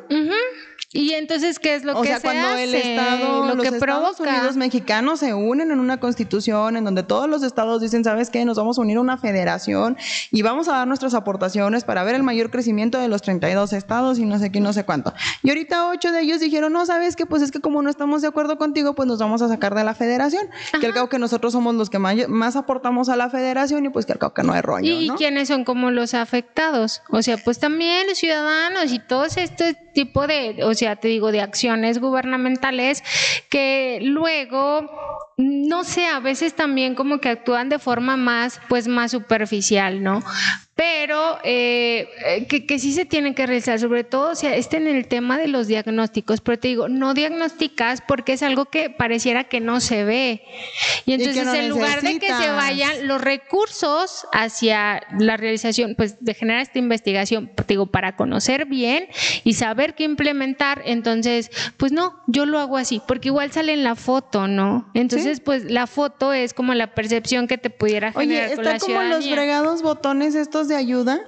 Y 0.91 1.13
entonces, 1.13 1.59
¿qué 1.59 1.75
es 1.75 1.83
lo 1.83 1.97
o 1.97 2.01
que 2.01 2.07
sea, 2.07 2.19
cuando 2.19 2.55
el 2.55 2.73
Estado, 2.73 3.45
lo 3.45 3.55
los 3.55 3.63
que 3.63 3.75
Estados 3.75 4.19
Unidos 4.19 4.55
mexicanos 4.55 5.19
se 5.19 5.33
unen 5.33 5.71
en 5.71 5.79
una 5.79 5.99
constitución 5.99 6.77
en 6.77 6.83
donde 6.83 7.03
todos 7.03 7.29
los 7.29 7.43
estados 7.43 7.81
dicen, 7.81 8.03
¿sabes 8.03 8.29
qué? 8.29 8.43
Nos 8.45 8.57
vamos 8.57 8.77
a 8.79 8.81
unir 8.81 8.97
a 8.97 9.01
una 9.01 9.17
federación 9.17 9.97
y 10.31 10.41
vamos 10.41 10.67
a 10.67 10.73
dar 10.73 10.87
nuestras 10.87 11.13
aportaciones 11.13 11.83
para 11.83 12.03
ver 12.03 12.15
el 12.15 12.23
mayor 12.23 12.49
crecimiento 12.49 12.97
de 12.97 13.07
los 13.07 13.21
32 13.21 13.73
estados 13.73 14.17
y 14.19 14.25
no 14.25 14.39
sé 14.39 14.51
qué, 14.51 14.59
no 14.59 14.73
sé 14.73 14.83
cuánto. 14.83 15.13
Y 15.43 15.49
ahorita 15.49 15.89
ocho 15.89 16.11
de 16.11 16.21
ellos 16.21 16.39
dijeron, 16.39 16.73
no, 16.73 16.85
¿sabes 16.85 17.15
qué? 17.15 17.25
Pues 17.25 17.41
es 17.41 17.51
que 17.51 17.59
como 17.59 17.81
no 17.81 17.89
estamos 17.89 18.21
de 18.21 18.27
acuerdo 18.27 18.57
contigo, 18.57 18.95
pues 18.95 19.07
nos 19.07 19.19
vamos 19.19 19.41
a 19.41 19.47
sacar 19.47 19.75
de 19.75 19.83
la 19.83 19.93
federación. 19.93 20.47
Que 20.79 20.87
al 20.87 20.93
cabo 20.93 21.09
que 21.09 21.19
nosotros 21.19 21.53
somos 21.53 21.75
los 21.75 21.89
que 21.89 21.99
más, 21.99 22.55
aportamos 22.55 23.09
a 23.09 23.15
la 23.15 23.29
federación 23.29 23.85
y 23.85 23.89
pues 23.89 24.05
que 24.05 24.13
al 24.13 24.19
cabo 24.19 24.33
que 24.33 24.43
no 24.43 24.53
hay 24.53 24.61
rollo, 24.61 24.99
¿Y 24.99 25.09
quiénes 25.17 25.47
son 25.49 25.63
como 25.63 25.91
los 25.91 26.13
afectados? 26.13 27.01
O 27.09 27.21
sea, 27.21 27.37
pues 27.37 27.59
también 27.59 28.07
los 28.07 28.17
ciudadanos 28.17 28.91
y 28.91 28.99
todos 28.99 29.37
este 29.37 29.75
tipo 29.93 30.27
de, 30.27 30.63
o 30.69 30.73
sea, 30.73 30.95
te 30.95 31.07
digo, 31.07 31.31
de 31.31 31.41
acciones 31.41 31.99
gubernamentales 31.99 33.03
que 33.49 33.99
luego 34.01 34.89
no 35.39 35.85
sé, 35.85 36.05
a 36.05 36.19
veces 36.19 36.53
también 36.53 36.95
como 36.95 37.19
que 37.19 37.29
actúan 37.29 37.69
de 37.69 37.79
forma 37.79 38.17
más, 38.17 38.59
pues 38.67 38.89
más 38.89 39.11
superficial, 39.11 40.03
¿no? 40.03 40.21
Pero 40.79 41.39
eh, 41.43 42.07
eh, 42.25 42.45
que, 42.47 42.65
que, 42.65 42.79
sí 42.79 42.93
se 42.93 43.03
tienen 43.03 43.35
que 43.35 43.45
realizar, 43.45 43.77
sobre 43.81 44.05
todo, 44.05 44.31
o 44.31 44.35
sea, 44.35 44.55
este 44.55 44.77
en 44.77 44.87
el 44.87 45.09
tema 45.09 45.37
de 45.37 45.49
los 45.49 45.67
diagnósticos, 45.67 46.39
pero 46.39 46.57
te 46.57 46.69
digo, 46.69 46.87
no 46.87 47.13
diagnosticas 47.13 48.01
porque 48.07 48.31
es 48.31 48.43
algo 48.43 48.63
que 48.63 48.89
pareciera 48.89 49.43
que 49.43 49.59
no 49.59 49.81
se 49.81 50.05
ve. 50.05 50.41
Y 51.05 51.15
entonces, 51.15 51.45
en 51.53 51.67
lugar 51.67 52.01
de 52.01 52.17
que 52.17 52.27
se 52.27 52.49
vayan 52.51 53.09
los 53.09 53.19
recursos 53.19 54.25
hacia 54.31 55.01
la 55.19 55.35
realización, 55.35 55.95
pues 55.97 56.23
de 56.23 56.33
generar 56.33 56.61
esta 56.61 56.79
investigación, 56.79 57.51
digo, 57.67 57.87
para 57.87 58.15
conocer 58.15 58.65
bien 58.65 59.09
y 59.43 59.55
saber 59.55 59.95
qué 59.95 60.05
implementar, 60.05 60.81
entonces, 60.85 61.51
pues 61.75 61.91
no, 61.91 62.23
yo 62.27 62.45
lo 62.45 62.57
hago 62.57 62.77
así, 62.77 63.01
porque 63.05 63.27
igual 63.27 63.51
sale 63.51 63.73
en 63.73 63.83
la 63.83 63.95
foto, 63.95 64.47
¿no? 64.47 64.89
Entonces, 64.93 65.41
pues 65.41 65.65
la 65.65 65.87
foto 65.87 66.31
es 66.31 66.53
como 66.53 66.73
la 66.73 66.95
percepción 66.95 67.47
que 67.47 67.57
te 67.57 67.69
pudiera 67.69 68.13
generar 68.13 68.51
Oye, 68.51 68.53
está 68.53 68.79
como 68.79 69.03
los 69.03 69.27
fregados 69.27 69.81
botones 69.81 70.35
estos 70.35 70.68
de 70.69 70.77
ayuda? 70.77 71.19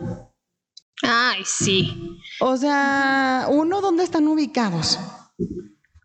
Ay, 1.04 1.42
sí. 1.46 2.18
O 2.40 2.56
sea, 2.56 3.48
uno, 3.50 3.82
¿dónde 3.82 4.04
están 4.04 4.28
ubicados? 4.28 4.98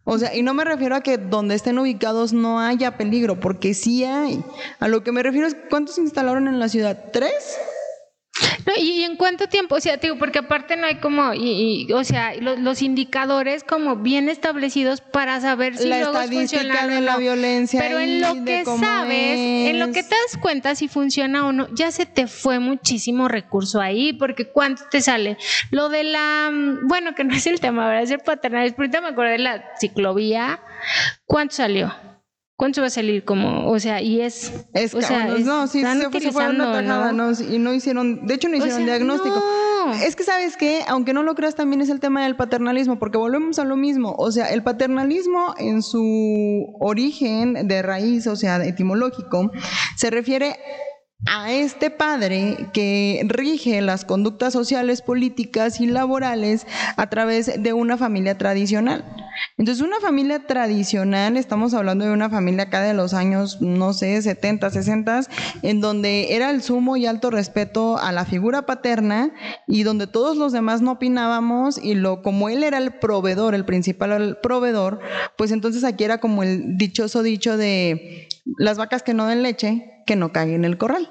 O 0.05 0.18
sea, 0.18 0.35
y 0.35 0.42
no 0.42 0.55
me 0.55 0.64
refiero 0.64 0.94
a 0.94 1.01
que 1.01 1.18
donde 1.18 1.55
estén 1.55 1.79
ubicados 1.79 2.33
no 2.33 2.61
haya 2.61 2.96
peligro, 2.96 3.38
porque 3.38 3.75
sí 3.75 4.05
hay. 4.05 4.42
A 4.79 4.88
lo 4.88 5.03
que 5.03 5.12
me 5.12 5.22
refiero 5.22 5.46
es, 5.46 5.57
¿cuántos 5.68 5.99
instalaron 5.99 6.49
en 6.49 6.59
la 6.59 6.68
ciudad? 6.68 7.11
¿Tres? 7.12 7.59
¿Y 8.76 9.05
en 9.05 9.16
cuánto 9.16 9.48
tiempo? 9.48 9.76
O 9.76 9.81
sea, 9.81 9.96
digo, 9.96 10.16
porque 10.18 10.40
aparte 10.40 10.76
no 10.76 10.87
hay 10.87 10.96
como, 10.96 11.33
y, 11.35 11.90
o 11.92 12.05
sea, 12.05 12.35
los, 12.35 12.83
indicadores 12.83 13.64
como 13.64 13.96
bien 13.96 14.29
establecidos 14.29 15.00
para 15.00 15.40
saber 15.40 15.76
si 15.76 15.87
la 15.87 15.98
luego 16.00 16.18
estadística 16.18 16.87
de 16.87 17.00
la 17.00 17.16
violencia. 17.16 17.81
Pero 17.81 17.98
en 17.98 18.20
lo 18.20 18.44
que 18.44 18.64
sabes, 18.64 19.38
en 19.70 19.79
lo 19.79 19.87
que 19.92 20.02
te 20.02 20.14
das 20.14 20.40
cuenta 20.40 20.74
si 20.74 20.88
funciona 20.88 21.46
o 21.46 21.52
no, 21.52 21.68
ya 21.74 21.90
se 21.90 22.07
te 22.07 22.26
fue 22.26 22.59
muchísimo 22.59 23.29
recurso 23.29 23.81
ahí, 23.81 24.12
porque 24.12 24.48
¿cuánto 24.48 24.83
te 24.90 25.00
sale? 25.00 25.38
Lo 25.70 25.88
de 25.88 26.05
la, 26.05 26.50
mm, 26.52 26.88
bueno, 26.88 27.14
que 27.14 27.24
no 27.24 27.35
es 27.35 27.46
el 27.46 27.61
tema, 27.61 27.87
¿verdad? 27.87 28.02
Es 28.02 28.11
el 28.11 28.20
paternal, 28.20 28.68
pero 28.70 28.83
ahorita 28.83 29.00
me 29.00 29.09
acuerdo 29.09 29.33
de 29.33 29.38
la 29.38 29.64
ciclovía. 29.79 30.61
¿Cuánto 31.24 31.57
salió? 31.57 31.94
¿Cuánto 32.57 32.81
va 32.81 32.87
a 32.87 32.90
salir 32.90 33.25
como, 33.25 33.71
o 33.71 33.79
sea, 33.79 34.01
y 34.01 34.23
es, 34.23 34.51
es 34.73 34.95
o 34.95 35.03
sea, 35.03 35.27
no, 35.27 35.66
sí, 35.66 35.83
se, 35.83 36.33
fue 36.33 36.49
una 36.49 36.73
tajada, 36.73 37.12
¿no? 37.12 37.31
Y 37.33 37.59
no 37.59 37.75
hicieron, 37.75 38.27
de 38.27 38.33
hecho 38.33 38.49
no 38.49 38.57
hicieron 38.57 38.87
diagnóstico. 38.87 39.42
Es 40.03 40.16
que 40.16 40.25
sabes 40.25 40.57
que, 40.57 40.83
aunque 40.88 41.12
no 41.12 41.23
lo 41.23 41.35
creas, 41.35 41.55
también 41.55 41.83
es 41.83 41.90
el 41.90 42.01
tema 42.01 42.25
del 42.25 42.35
paternalismo, 42.35 42.99
porque 42.99 43.19
volvemos 43.19 43.59
a 43.59 43.64
lo 43.64 43.77
mismo, 43.77 44.14
o 44.16 44.33
sea, 44.33 44.47
el 44.49 44.62
paternalismo 44.62 45.55
en 45.59 45.83
su 45.83 46.75
origen 46.81 47.69
de 47.69 47.83
raíz, 47.83 48.27
o 48.27 48.37
sea, 48.37 48.57
etimológico, 48.64 49.53
se 49.97 50.11
refiere 50.11 50.57
a 51.24 51.50
este 51.52 51.90
padre 51.90 52.68
que 52.72 53.22
rige 53.26 53.81
las 53.81 54.05
conductas 54.05 54.52
sociales, 54.52 55.02
políticas 55.02 55.81
y 55.81 55.87
laborales 55.87 56.66
a 56.96 57.09
través 57.09 57.62
de 57.62 57.72
una 57.72 57.96
familia 57.96 58.37
tradicional. 58.37 59.05
Entonces, 59.59 59.85
una 59.85 60.00
familia 60.00 60.46
tradicional, 60.46 61.37
estamos 61.37 61.74
hablando 61.74 62.05
de 62.05 62.12
una 62.12 62.31
familia 62.31 62.64
acá 62.64 62.83
de 62.83 62.94
los 62.94 63.14
años, 63.14 63.61
no 63.61 63.92
sé, 63.92 64.20
70, 64.20 64.70
60, 64.70 65.20
en 65.62 65.81
donde 65.81 66.35
era 66.35 66.50
el 66.50 66.62
sumo 66.62 66.96
y 66.96 67.07
alto 67.07 67.31
respeto 67.31 67.98
a 67.98 68.12
la 68.12 68.24
figura 68.24 68.66
paterna 68.66 69.33
y 69.66 69.83
donde 69.83 70.07
todos 70.07 70.37
los 70.37 70.52
demás 70.52 70.81
no 70.81 70.92
opinábamos 70.92 71.79
y 71.79 71.94
lo 71.94 72.22
como 72.22 72.48
él 72.48 72.64
era 72.64 72.79
el 72.79 72.94
proveedor, 72.98 73.55
el 73.55 73.64
principal 73.64 74.38
proveedor, 74.42 75.00
pues 75.37 75.50
entonces 75.50 75.85
aquí 75.85 76.05
era 76.05 76.18
como 76.18 76.42
el 76.42 76.76
dichoso 76.76 77.22
dicho 77.22 77.57
de 77.57 78.29
las 78.59 78.79
vacas 78.79 79.02
que 79.02 79.14
no 79.14 79.26
den 79.26 79.42
leche, 79.42 79.95
que 80.07 80.16
no 80.16 80.33
caigan 80.33 80.57
en 80.57 80.64
el 80.64 80.79
corral. 80.79 81.11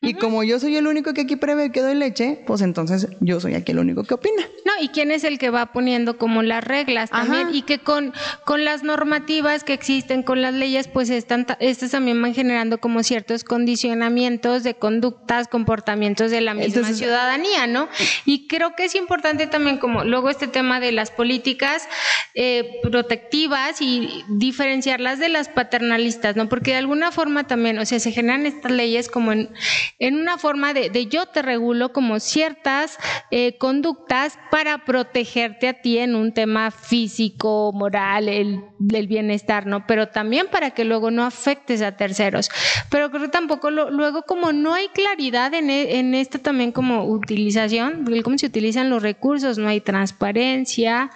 Y 0.00 0.14
como 0.14 0.44
yo 0.44 0.60
soy 0.60 0.76
el 0.76 0.86
único 0.86 1.14
que 1.14 1.22
aquí 1.22 1.36
prevé 1.36 1.72
que 1.72 1.80
doy 1.80 1.94
leche, 1.94 2.44
pues 2.46 2.60
entonces 2.60 3.08
yo 3.20 3.40
soy 3.40 3.54
aquí 3.54 3.72
el 3.72 3.78
único 3.78 4.04
que 4.04 4.14
opina. 4.14 4.42
Y 4.80 4.88
quién 4.88 5.10
es 5.10 5.24
el 5.24 5.38
que 5.38 5.50
va 5.50 5.66
poniendo 5.66 6.18
como 6.18 6.42
las 6.42 6.62
reglas 6.64 7.10
también 7.10 7.54
y 7.54 7.62
que 7.62 7.78
con, 7.78 8.12
con 8.44 8.64
las 8.64 8.82
normativas 8.82 9.64
que 9.64 9.72
existen, 9.72 10.22
con 10.22 10.42
las 10.42 10.54
leyes, 10.54 10.88
pues 10.88 11.10
están, 11.10 11.46
estas 11.60 11.90
también 11.90 12.20
van 12.20 12.34
generando 12.34 12.78
como 12.78 13.02
ciertos 13.02 13.44
condicionamientos 13.44 14.62
de 14.62 14.74
conductas, 14.74 15.48
comportamientos 15.48 16.30
de 16.30 16.40
la 16.40 16.54
misma 16.54 16.92
ciudadanía, 16.92 17.66
¿no? 17.66 17.88
Y 18.24 18.46
creo 18.46 18.74
que 18.74 18.84
es 18.84 18.94
importante 18.94 19.46
también 19.46 19.78
como 19.78 20.04
luego 20.04 20.30
este 20.30 20.48
tema 20.48 20.80
de 20.80 20.92
las 20.92 21.10
políticas 21.10 21.88
eh, 22.34 22.80
protectivas 22.82 23.80
y 23.80 24.24
diferenciarlas 24.28 25.18
de 25.18 25.28
las 25.28 25.48
paternalistas, 25.48 26.36
¿no? 26.36 26.48
Porque 26.48 26.72
de 26.72 26.78
alguna 26.78 27.12
forma 27.12 27.46
también, 27.46 27.78
o 27.78 27.86
sea, 27.86 28.00
se 28.00 28.12
generan 28.12 28.46
estas 28.46 28.72
leyes 28.72 29.08
como 29.08 29.32
en 29.32 29.50
en 29.98 30.16
una 30.16 30.38
forma 30.38 30.74
de, 30.74 31.06
yo 31.06 31.26
te 31.26 31.42
regulo 31.42 31.92
como 31.92 32.20
ciertas 32.20 32.98
eh, 33.30 33.56
conductas 33.58 34.38
para 34.50 34.63
para 34.64 34.78
protegerte 34.78 35.68
a 35.68 35.74
ti 35.74 35.98
en 35.98 36.14
un 36.14 36.32
tema 36.32 36.70
físico, 36.70 37.70
moral, 37.74 38.30
el, 38.30 38.62
del 38.78 39.06
bienestar, 39.06 39.66
¿no? 39.66 39.86
Pero 39.86 40.08
también 40.08 40.46
para 40.50 40.70
que 40.70 40.86
luego 40.86 41.10
no 41.10 41.22
afectes 41.22 41.82
a 41.82 41.98
terceros. 41.98 42.48
Pero 42.88 43.10
creo 43.10 43.24
que 43.24 43.28
tampoco 43.28 43.70
luego 43.70 44.22
como 44.22 44.54
no 44.54 44.72
hay 44.72 44.88
claridad 44.88 45.52
en, 45.52 45.68
e, 45.68 45.98
en 45.98 46.14
esto 46.14 46.38
también 46.38 46.72
como 46.72 47.04
utilización, 47.04 48.06
cómo 48.22 48.38
se 48.38 48.46
utilizan 48.46 48.88
los 48.88 49.02
recursos, 49.02 49.58
no 49.58 49.68
hay 49.68 49.82
transparencia. 49.82 51.10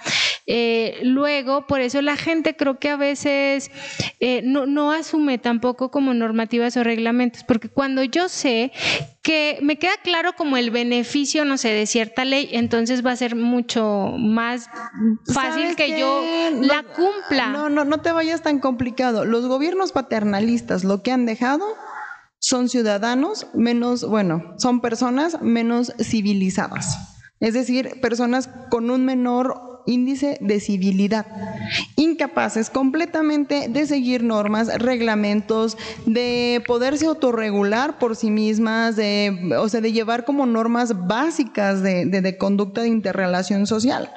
Eh, 0.46 0.98
luego, 1.02 1.66
por 1.66 1.80
eso 1.80 2.02
la 2.02 2.16
gente 2.16 2.54
creo 2.54 2.78
que 2.78 2.90
a 2.90 2.96
veces 2.96 3.70
eh, 4.20 4.42
no 4.44 4.92
asume 4.92 5.38
tampoco 5.38 5.90
como 5.90 6.12
normativas 6.12 6.76
o 6.76 6.84
reglamentos, 6.84 7.44
porque 7.44 7.70
cuando 7.70 8.04
yo 8.04 8.28
sé 8.28 8.72
que 9.28 9.58
me 9.60 9.78
queda 9.78 9.92
claro 10.02 10.32
como 10.32 10.56
el 10.56 10.70
beneficio, 10.70 11.44
no 11.44 11.58
sé, 11.58 11.68
de 11.68 11.84
cierta 11.84 12.24
ley, 12.24 12.48
entonces 12.52 13.04
va 13.04 13.10
a 13.10 13.16
ser 13.16 13.36
mucho 13.36 14.14
más 14.16 14.70
fácil 15.34 15.76
que 15.76 16.00
yo 16.00 16.22
la 16.62 16.82
cumpla. 16.82 17.48
No, 17.48 17.68
no, 17.68 17.84
no 17.84 18.00
te 18.00 18.10
vayas 18.10 18.40
tan 18.40 18.58
complicado. 18.58 19.26
Los 19.26 19.44
gobiernos 19.44 19.92
paternalistas 19.92 20.82
lo 20.82 21.02
que 21.02 21.12
han 21.12 21.26
dejado 21.26 21.66
son 22.38 22.70
ciudadanos 22.70 23.48
menos, 23.52 24.08
bueno, 24.08 24.54
son 24.56 24.80
personas 24.80 25.42
menos 25.42 25.92
civilizadas. 26.00 26.96
Es 27.38 27.52
decir, 27.52 28.00
personas 28.00 28.48
con 28.70 28.90
un 28.90 29.04
menor 29.04 29.67
índice 29.88 30.38
de 30.40 30.60
civilidad, 30.60 31.26
incapaces 31.96 32.70
completamente 32.70 33.68
de 33.68 33.86
seguir 33.86 34.22
normas, 34.22 34.68
reglamentos, 34.78 35.76
de 36.06 36.62
poderse 36.66 37.06
autorregular 37.06 37.98
por 37.98 38.14
sí 38.14 38.30
mismas, 38.30 38.96
de, 38.96 39.54
o 39.58 39.68
sea, 39.68 39.80
de 39.80 39.92
llevar 39.92 40.24
como 40.24 40.46
normas 40.46 41.06
básicas 41.06 41.82
de, 41.82 42.04
de, 42.06 42.38
conducta 42.38 42.82
de 42.82 42.88
interrelación 42.88 43.66
social. 43.66 44.10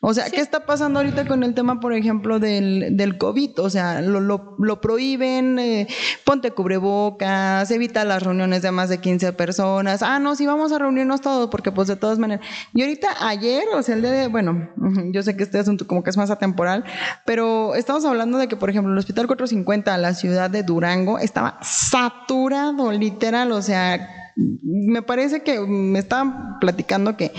O 0.00 0.12
sea, 0.12 0.28
¿qué 0.30 0.40
está 0.40 0.66
pasando 0.66 0.98
ahorita 0.98 1.26
con 1.26 1.44
el 1.44 1.54
tema, 1.54 1.78
por 1.78 1.92
ejemplo, 1.92 2.40
del, 2.40 2.96
del 2.96 3.18
COVID? 3.18 3.60
O 3.60 3.70
sea, 3.70 4.00
lo, 4.02 4.20
lo, 4.20 4.56
lo 4.58 4.80
prohíben, 4.80 5.58
eh, 5.60 5.86
ponte 6.24 6.50
cubrebocas, 6.50 7.70
evita 7.70 8.04
las 8.04 8.22
reuniones 8.22 8.62
de 8.62 8.72
más 8.72 8.88
de 8.88 8.98
15 8.98 9.32
personas. 9.34 10.02
Ah, 10.02 10.18
no, 10.18 10.34
sí, 10.34 10.46
vamos 10.46 10.72
a 10.72 10.78
reunirnos 10.78 11.20
todos, 11.20 11.48
porque 11.50 11.70
pues 11.70 11.86
de 11.86 11.96
todas 11.96 12.18
maneras. 12.18 12.44
Y 12.74 12.82
ahorita, 12.82 13.08
ayer, 13.20 13.64
o 13.74 13.82
sea, 13.82 13.94
el 13.94 14.02
día 14.02 14.10
de, 14.10 14.26
bueno, 14.26 14.68
yo 15.12 15.22
sé 15.22 15.36
que 15.36 15.42
este 15.44 15.58
asunto 15.58 15.86
como 15.86 16.02
que 16.02 16.10
es 16.10 16.16
más 16.16 16.30
atemporal, 16.30 16.84
pero 17.24 17.74
estamos 17.74 18.04
hablando 18.04 18.38
de 18.38 18.48
que, 18.48 18.56
por 18.56 18.70
ejemplo, 18.70 18.92
el 18.92 18.98
Hospital 18.98 19.26
450, 19.26 19.96
la 19.98 20.14
ciudad 20.14 20.50
de 20.50 20.62
Durango, 20.62 21.18
estaba 21.18 21.58
saturado, 21.62 22.90
literal, 22.92 23.52
o 23.52 23.62
sea, 23.62 24.21
me 24.36 25.02
parece 25.02 25.42
que 25.42 25.60
me 25.60 25.98
estaban 25.98 26.58
platicando 26.58 27.16
que, 27.16 27.32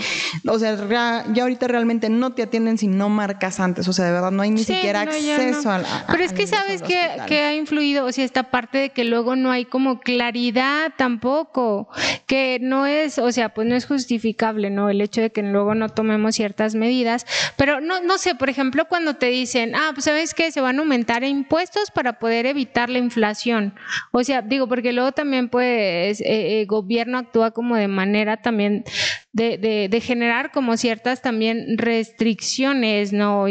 o 0.46 0.58
sea, 0.58 0.76
ya, 0.88 1.42
ahorita 1.42 1.66
realmente 1.66 2.08
no 2.08 2.32
te 2.34 2.42
atienden 2.42 2.78
si 2.78 2.86
no 2.86 3.08
marcas 3.08 3.58
antes, 3.60 3.88
o 3.88 3.92
sea, 3.92 4.04
de 4.04 4.12
verdad 4.12 4.30
no 4.30 4.42
hay 4.42 4.50
ni 4.50 4.62
siquiera 4.62 5.02
acceso 5.02 5.70
a, 5.70 5.76
a, 5.76 6.06
Pero 6.08 6.22
es 6.22 6.32
que 6.32 6.46
sabes 6.46 6.82
que, 6.82 6.96
ha 6.96 7.54
influido, 7.54 8.04
o 8.06 8.12
sea, 8.12 8.24
esta 8.24 8.44
parte 8.44 8.78
de 8.78 8.90
que 8.90 9.04
luego 9.04 9.34
no 9.36 9.50
hay 9.50 9.64
como 9.64 10.00
claridad 10.00 10.92
tampoco, 10.96 11.88
que 12.26 12.58
no 12.60 12.86
es, 12.86 13.18
o 13.18 13.32
sea, 13.32 13.52
pues 13.54 13.66
no 13.66 13.74
es 13.74 13.86
justificable, 13.86 14.70
¿no? 14.70 14.88
El 14.88 15.00
hecho 15.00 15.20
de 15.20 15.30
que 15.30 15.42
luego 15.42 15.74
no 15.74 15.88
tomemos 15.88 16.36
ciertas 16.36 16.74
medidas, 16.74 17.26
pero 17.56 17.80
no, 17.80 18.00
no 18.02 18.18
sé, 18.18 18.34
por 18.34 18.50
ejemplo, 18.50 18.86
cuando 18.88 19.14
te 19.14 19.26
dicen, 19.26 19.74
ah, 19.74 19.90
pues 19.92 20.04
sabes 20.04 20.34
que 20.34 20.52
se 20.52 20.60
van 20.60 20.78
a 20.78 20.80
aumentar 20.80 21.24
impuestos 21.24 21.90
para 21.90 22.18
poder 22.18 22.46
evitar 22.46 22.88
la 22.88 22.98
inflación, 22.98 23.74
o 24.12 24.22
sea, 24.22 24.42
digo, 24.42 24.68
porque 24.68 24.92
luego 24.92 25.12
también 25.12 25.48
pues 25.48 26.20
eh, 26.20 26.60
eh 26.60 26.66
gobierno 26.84 27.18
actúa 27.18 27.50
como 27.50 27.76
de 27.76 27.88
manera 27.88 28.36
también 28.36 28.84
de, 29.32 29.58
de, 29.58 29.88
de 29.88 30.00
generar 30.00 30.52
como 30.52 30.76
ciertas 30.76 31.22
también 31.22 31.78
restricciones, 31.78 33.12
¿no? 33.12 33.48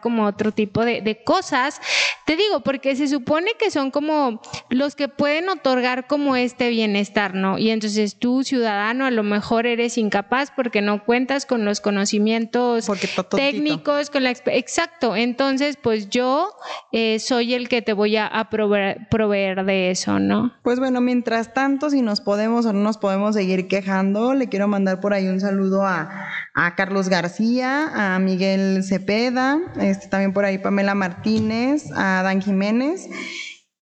Como 0.00 0.26
otro 0.26 0.52
tipo 0.52 0.84
de, 0.84 1.22
cosas. 1.24 1.80
Te 2.26 2.36
digo, 2.36 2.60
porque 2.60 2.96
se 2.96 3.08
supone 3.08 3.52
que 3.58 3.70
son 3.70 3.90
como 3.90 4.40
los 4.68 4.94
que 4.94 5.08
pueden 5.08 5.48
otorgar 5.48 6.06
como 6.06 6.36
este 6.36 6.70
bienestar, 6.70 7.34
¿no? 7.34 7.58
Y 7.58 7.70
entonces 7.70 8.16
tú, 8.16 8.44
ciudadano, 8.44 9.06
a 9.06 9.10
lo 9.10 9.22
mejor 9.22 9.66
eres 9.66 9.96
incapaz 9.96 10.50
porque 10.54 10.82
no 10.82 11.04
cuentas 11.04 11.46
con 11.46 11.64
los 11.64 11.80
conocimientos 11.80 12.86
técnicos, 13.30 14.10
con 14.10 14.24
la 14.24 14.30
exacto. 14.30 15.16
Entonces, 15.16 15.78
pues 15.80 16.10
yo 16.10 16.50
eh, 16.92 17.18
soy 17.18 17.54
el 17.54 17.68
que 17.68 17.82
te 17.82 17.92
voy 17.92 18.16
a, 18.16 18.48
proveer, 18.50 19.08
proveer 19.10 19.64
de 19.64 19.90
eso, 19.90 20.18
¿no? 20.18 20.52
Pues 20.62 20.78
bueno, 20.78 21.00
mientras 21.00 21.54
tanto, 21.54 21.90
si 21.90 22.02
nos 22.02 22.20
podemos 22.20 22.66
o 22.66 22.72
no 22.72 22.80
nos 22.80 22.98
podemos 22.98 23.34
seguir 23.34 23.68
quejando, 23.68 24.34
le 24.34 24.48
quiero 24.48 24.68
mandar 24.68 25.00
por 25.00 25.14
ahí 25.14 25.28
un 25.28 25.40
saludo 25.40 25.82
a, 25.82 26.28
a 26.54 26.76
Carlos 26.76 27.08
García, 27.08 28.14
a 28.14 28.18
Miguel 28.20 28.84
Cepeda, 28.84 29.58
este, 29.80 30.06
también 30.06 30.32
por 30.32 30.44
ahí 30.44 30.58
Pamela 30.58 30.94
Martínez, 30.94 31.90
a 31.94 32.22
Dan 32.22 32.40
Jiménez 32.40 33.08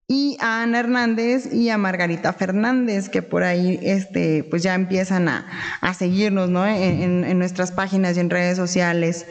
y 0.09 0.37
a 0.41 0.63
Ana 0.63 0.81
Hernández 0.81 1.53
y 1.53 1.69
a 1.69 1.77
Margarita 1.77 2.33
Fernández, 2.33 3.11
que 3.11 3.23
por 3.23 3.45
ahí 3.45 3.79
este, 3.83 4.45
pues 4.45 4.63
ya 4.63 4.75
empiezan 4.75 5.29
a, 5.29 5.47
seguirnos 5.95 6.49
¿no? 6.49 6.67
en, 6.67 7.39
nuestras 7.39 7.73
páginas 7.73 8.17
y 8.17 8.21
en 8.21 8.31
redes 8.31 8.57
sociales. 8.57 9.27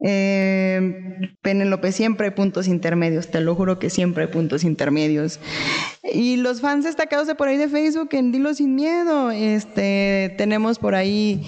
Eh, 0.00 1.32
Penélope, 1.40 1.90
siempre 1.90 2.26
hay 2.26 2.32
puntos 2.32 2.68
intermedios, 2.68 3.28
te 3.28 3.40
lo 3.40 3.54
juro 3.54 3.78
que 3.78 3.90
siempre 3.90 4.24
hay 4.24 4.30
puntos 4.30 4.64
intermedios. 4.64 5.40
Y 6.02 6.36
los 6.36 6.60
fans 6.60 6.84
destacados 6.84 7.26
de 7.26 7.34
por 7.34 7.48
ahí 7.48 7.56
de 7.56 7.68
Facebook 7.68 8.10
en 8.12 8.32
Dilo 8.32 8.54
Sin 8.54 8.74
Miedo, 8.74 9.30
este, 9.30 10.34
tenemos 10.36 10.78
por 10.78 10.94
ahí 10.94 11.46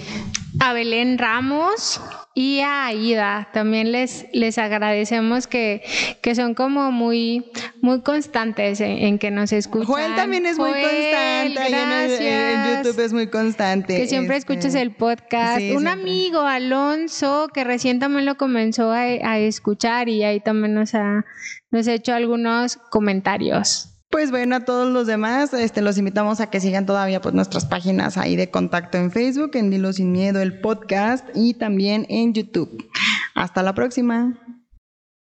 a 0.60 0.72
Belén 0.72 1.18
Ramos, 1.18 2.00
y 2.34 2.60
a 2.60 2.86
Aida. 2.86 3.48
También 3.52 3.90
les, 3.90 4.26
les 4.32 4.58
agradecemos 4.58 5.46
que, 5.46 5.82
que 6.22 6.34
son 6.34 6.54
como 6.54 6.92
muy, 6.92 7.50
muy 7.80 8.02
constantes 8.02 8.80
en, 8.80 9.18
que 9.18 9.30
nos 9.30 9.52
escuchan. 9.52 9.86
Juan 9.86 10.16
también 10.16 10.46
es 10.46 10.56
muy 10.56 10.70
constante. 10.70 11.54
Gracias. 11.54 12.20
En, 12.20 12.84
YouTube 12.84 13.04
es 13.04 13.12
muy 13.12 13.26
constante. 13.28 13.96
Que 13.96 14.06
siempre 14.06 14.36
este, 14.36 14.52
escuches 14.52 14.74
el 14.74 14.94
podcast. 14.94 15.60
Un 15.74 15.88
amigo, 15.88 16.40
Alonso, 16.40 17.48
que 17.52 17.64
recién 17.64 17.98
también 17.98 18.24
lo 18.24 18.36
comenzó 18.36 18.92
a, 18.92 19.00
a 19.00 19.38
escuchar 19.38 20.08
y 20.08 20.22
ahí 20.22 20.40
también 20.40 20.74
nos 20.74 20.94
ha, 20.94 21.24
nos 21.70 21.88
ha 21.88 21.92
hecho 21.94 22.14
algunos 22.14 22.76
comentarios. 22.76 23.97
Pues 24.10 24.30
bueno, 24.30 24.56
a 24.56 24.64
todos 24.64 24.90
los 24.90 25.06
demás, 25.06 25.52
este, 25.52 25.82
los 25.82 25.98
invitamos 25.98 26.40
a 26.40 26.48
que 26.48 26.60
sigan 26.60 26.86
todavía 26.86 27.20
pues, 27.20 27.34
nuestras 27.34 27.66
páginas 27.66 28.16
ahí 28.16 28.36
de 28.36 28.50
contacto 28.50 28.96
en 28.96 29.10
Facebook, 29.10 29.50
en 29.54 29.70
Dilo 29.70 29.92
Sin 29.92 30.12
Miedo, 30.12 30.40
el 30.40 30.60
podcast 30.60 31.28
y 31.34 31.54
también 31.54 32.06
en 32.08 32.32
YouTube. 32.32 32.88
Hasta 33.34 33.62
la 33.62 33.74
próxima. 33.74 34.57